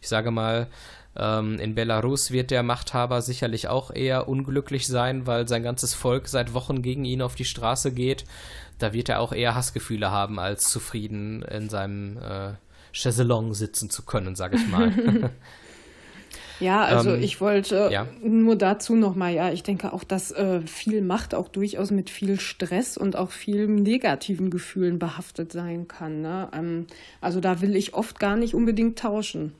[0.00, 0.68] Ich sage mal,
[1.16, 6.28] ähm, in Belarus wird der Machthaber sicherlich auch eher unglücklich sein, weil sein ganzes Volk
[6.28, 8.24] seit Wochen gegen ihn auf die Straße geht
[8.78, 12.52] da wird er auch eher Hassgefühle haben, als zufrieden in seinem äh,
[12.92, 14.92] Chaiselong sitzen zu können, sag ich mal.
[16.58, 18.06] Ja, also ähm, ich wollte ja.
[18.22, 22.40] nur dazu nochmal, ja, ich denke auch, dass äh, viel Macht auch durchaus mit viel
[22.40, 26.22] Stress und auch vielen negativen Gefühlen behaftet sein kann.
[26.22, 26.48] Ne?
[26.54, 26.86] Ähm,
[27.20, 29.52] also da will ich oft gar nicht unbedingt tauschen.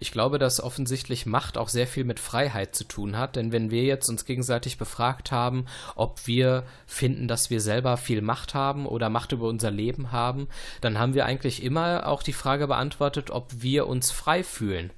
[0.00, 3.70] Ich glaube, dass offensichtlich Macht auch sehr viel mit Freiheit zu tun hat, denn wenn
[3.70, 8.86] wir jetzt uns gegenseitig befragt haben, ob wir finden, dass wir selber viel Macht haben
[8.86, 10.48] oder Macht über unser Leben haben,
[10.80, 14.90] dann haben wir eigentlich immer auch die Frage beantwortet, ob wir uns frei fühlen.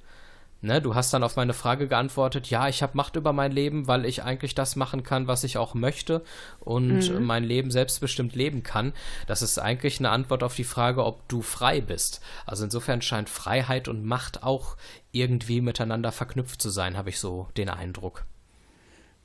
[0.63, 3.87] Ne, du hast dann auf meine Frage geantwortet, ja, ich habe Macht über mein Leben,
[3.87, 6.21] weil ich eigentlich das machen kann, was ich auch möchte
[6.59, 7.23] und mhm.
[7.23, 8.93] mein Leben selbstbestimmt leben kann.
[9.25, 12.21] Das ist eigentlich eine Antwort auf die Frage, ob du frei bist.
[12.45, 14.77] Also insofern scheint Freiheit und Macht auch
[15.11, 18.25] irgendwie miteinander verknüpft zu sein, habe ich so den Eindruck.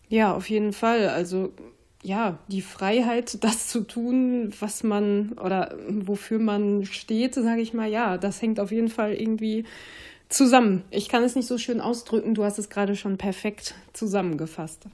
[0.09, 1.11] Ja, auf jeden Fall.
[1.11, 1.53] Also
[2.03, 7.91] ja, die Freiheit, das zu tun, was man oder wofür man steht, sage ich mal,
[7.91, 9.64] ja, das hängt auf jeden Fall irgendwie
[10.28, 10.84] zusammen.
[10.90, 14.86] Ich kann es nicht so schön ausdrücken, du hast es gerade schon perfekt zusammengefasst.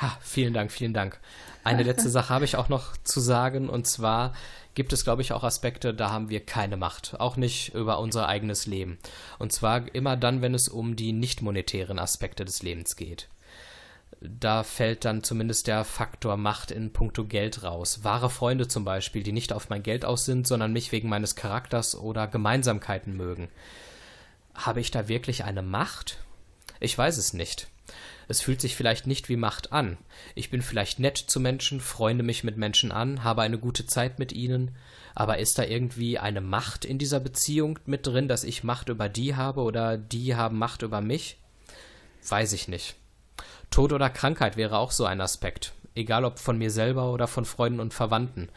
[0.00, 1.18] Ha, vielen Dank, vielen Dank.
[1.64, 4.32] Eine letzte Sache habe ich auch noch zu sagen und zwar
[4.74, 8.28] gibt es, glaube ich, auch Aspekte, da haben wir keine Macht, auch nicht über unser
[8.28, 8.98] eigenes Leben.
[9.38, 13.28] Und zwar immer dann, wenn es um die nicht monetären Aspekte des Lebens geht.
[14.20, 18.04] Da fällt dann zumindest der Faktor Macht in puncto Geld raus.
[18.04, 21.36] Wahre Freunde zum Beispiel, die nicht auf mein Geld aus sind, sondern mich wegen meines
[21.36, 23.48] Charakters oder Gemeinsamkeiten mögen
[24.54, 26.18] habe ich da wirklich eine Macht?
[26.80, 27.68] Ich weiß es nicht.
[28.28, 29.98] Es fühlt sich vielleicht nicht wie Macht an.
[30.36, 34.20] Ich bin vielleicht nett zu Menschen, freunde mich mit Menschen an, habe eine gute Zeit
[34.20, 34.76] mit ihnen,
[35.16, 39.08] aber ist da irgendwie eine Macht in dieser Beziehung mit drin, dass ich Macht über
[39.08, 41.38] die habe oder die haben Macht über mich?
[42.28, 42.94] Weiß ich nicht.
[43.70, 47.44] Tod oder Krankheit wäre auch so ein Aspekt, egal ob von mir selber oder von
[47.44, 48.48] Freunden und Verwandten.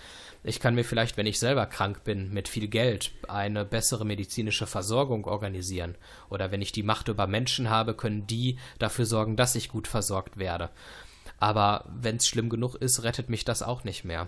[0.45, 4.67] Ich kann mir vielleicht, wenn ich selber krank bin, mit viel Geld eine bessere medizinische
[4.67, 5.95] Versorgung organisieren.
[6.29, 9.87] Oder wenn ich die Macht über Menschen habe, können die dafür sorgen, dass ich gut
[9.87, 10.69] versorgt werde.
[11.39, 14.27] Aber wenn es schlimm genug ist, rettet mich das auch nicht mehr.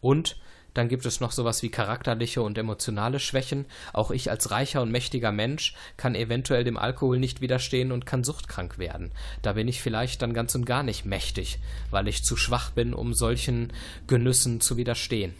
[0.00, 0.36] Und
[0.74, 3.66] dann gibt es noch sowas wie charakterliche und emotionale Schwächen.
[3.92, 8.22] Auch ich als reicher und mächtiger Mensch kann eventuell dem Alkohol nicht widerstehen und kann
[8.22, 9.10] suchtkrank werden.
[9.42, 11.58] Da bin ich vielleicht dann ganz und gar nicht mächtig,
[11.90, 13.72] weil ich zu schwach bin, um solchen
[14.06, 15.34] Genüssen zu widerstehen.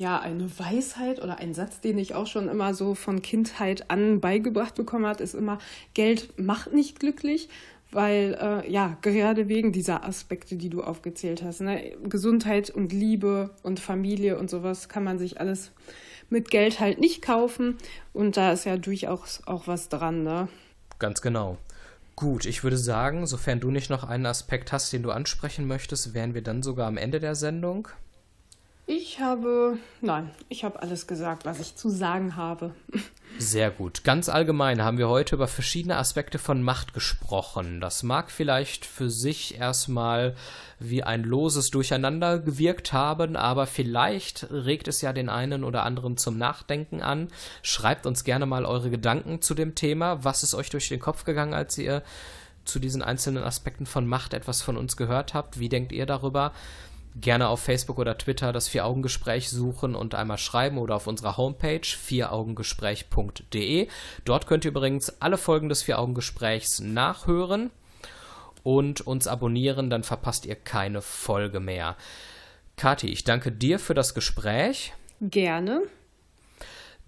[0.00, 4.18] Ja, eine Weisheit oder ein Satz, den ich auch schon immer so von Kindheit an
[4.18, 5.58] beigebracht bekommen habe, ist immer,
[5.92, 7.50] Geld macht nicht glücklich,
[7.90, 11.92] weil äh, ja, gerade wegen dieser Aspekte, die du aufgezählt hast, ne?
[12.02, 15.70] Gesundheit und Liebe und Familie und sowas kann man sich alles
[16.30, 17.76] mit Geld halt nicht kaufen
[18.14, 20.48] und da ist ja durchaus auch was dran, ne?
[20.98, 21.58] Ganz genau.
[22.16, 26.14] Gut, ich würde sagen, sofern du nicht noch einen Aspekt hast, den du ansprechen möchtest,
[26.14, 27.88] wären wir dann sogar am Ende der Sendung.
[28.92, 32.74] Ich habe, nein, ich habe alles gesagt, was ich zu sagen habe.
[33.38, 34.02] Sehr gut.
[34.02, 37.80] Ganz allgemein haben wir heute über verschiedene Aspekte von Macht gesprochen.
[37.80, 40.34] Das mag vielleicht für sich erstmal
[40.80, 46.16] wie ein loses Durcheinander gewirkt haben, aber vielleicht regt es ja den einen oder anderen
[46.16, 47.28] zum Nachdenken an.
[47.62, 50.24] Schreibt uns gerne mal eure Gedanken zu dem Thema.
[50.24, 52.02] Was ist euch durch den Kopf gegangen, als ihr
[52.64, 55.60] zu diesen einzelnen Aspekten von Macht etwas von uns gehört habt?
[55.60, 56.52] Wie denkt ihr darüber?
[57.16, 61.80] Gerne auf Facebook oder Twitter das Vier-Augen-Gespräch suchen und einmal schreiben oder auf unserer Homepage
[61.84, 63.88] vieraugengespräch.de.
[64.24, 67.70] Dort könnt ihr übrigens alle Folgen des Vier-Augen-Gesprächs nachhören
[68.62, 71.96] und uns abonnieren, dann verpasst ihr keine Folge mehr.
[72.76, 74.94] Kathi, ich danke dir für das Gespräch.
[75.20, 75.82] Gerne.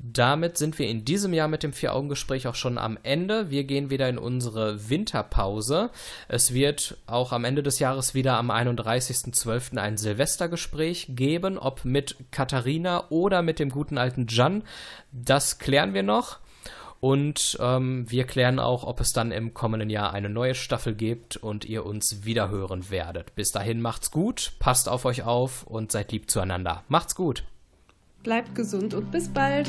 [0.04, 3.50] Damit sind wir in diesem Jahr mit dem Vier-Augen-Gespräch auch schon am Ende.
[3.50, 5.90] Wir gehen wieder in unsere Winterpause.
[6.26, 9.78] Es wird auch am Ende des Jahres wieder am 31.12.
[9.78, 14.64] ein Silvestergespräch geben, ob mit Katharina oder mit dem guten alten Jan.
[15.12, 16.40] Das klären wir noch.
[16.98, 21.36] Und ähm, wir klären auch, ob es dann im kommenden Jahr eine neue Staffel gibt
[21.36, 23.36] und ihr uns wiederhören werdet.
[23.36, 26.82] Bis dahin macht's gut, passt auf euch auf und seid lieb zueinander.
[26.88, 27.44] Macht's gut.
[28.22, 29.68] Bleibt gesund und bis bald.